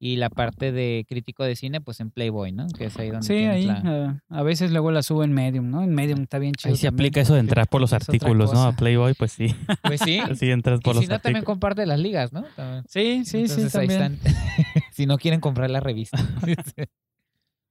[0.05, 2.67] y la parte de crítico de cine, pues en Playboy, ¿no?
[2.77, 3.65] Que es ahí donde Sí, tienes ahí.
[3.65, 3.81] la-
[4.29, 5.81] ah, a veces luego la subo en Medium, ¿no?
[5.81, 6.71] En Medium está bien chido.
[6.73, 8.63] Ahí se aplica eso de entrar por los Es artículos, ¿no?
[8.63, 8.71] A.
[8.73, 9.47] Playboy, pues sí.
[9.83, 10.19] Pues sí.
[10.39, 12.43] Sí, entras por y los si no, también comparte las ligas, ¿no?
[12.55, 12.83] También.
[12.87, 14.19] Sí, sí, sí, Entonces, ahí también.
[14.23, 14.33] están.
[14.91, 16.17] si no quieren comprar la revista.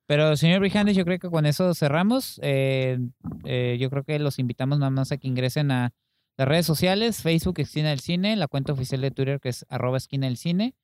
[0.07, 2.39] Pero, señor Brijandes, yo creo que con eso cerramos.
[2.43, 2.99] Eh,
[3.45, 5.93] eh, yo creo que los invitamos nada más a que ingresen a
[6.37, 9.97] las redes sociales, Facebook Esquina del Cine, la cuenta oficial de Twitter que es arroba
[9.97, 10.75] esquina del cine.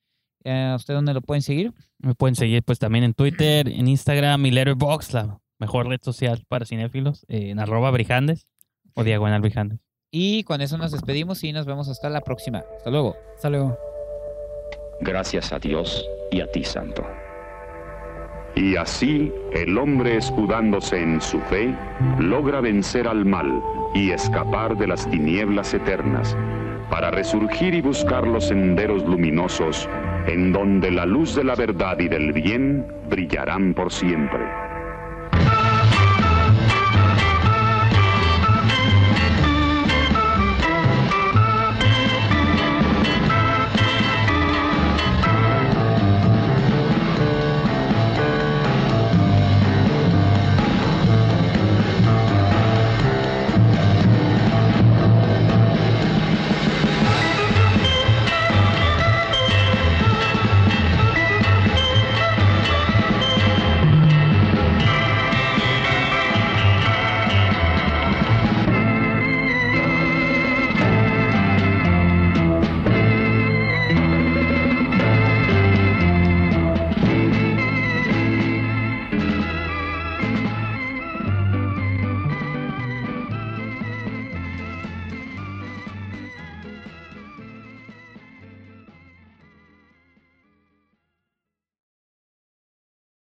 [0.43, 1.73] Eh, ¿Usted dónde lo pueden seguir?
[1.99, 6.43] Me pueden seguir pues también en Twitter, en Instagram y Letterboxd, la mejor red social
[6.47, 8.47] para cinéfilos, eh, en arroba brijandes
[8.95, 9.79] o diagonal brijandes.
[10.11, 12.63] Y con eso nos despedimos y nos vemos hasta la próxima.
[12.77, 13.15] Hasta luego.
[13.35, 13.77] Hasta luego.
[14.99, 17.03] Gracias a Dios y a ti, Santo.
[18.55, 21.73] Y así, el hombre escudándose en su fe,
[22.19, 23.61] logra vencer al mal
[23.95, 26.35] y escapar de las tinieblas eternas,
[26.89, 29.87] para resurgir y buscar los senderos luminosos,
[30.27, 34.70] en donde la luz de la verdad y del bien brillarán por siempre.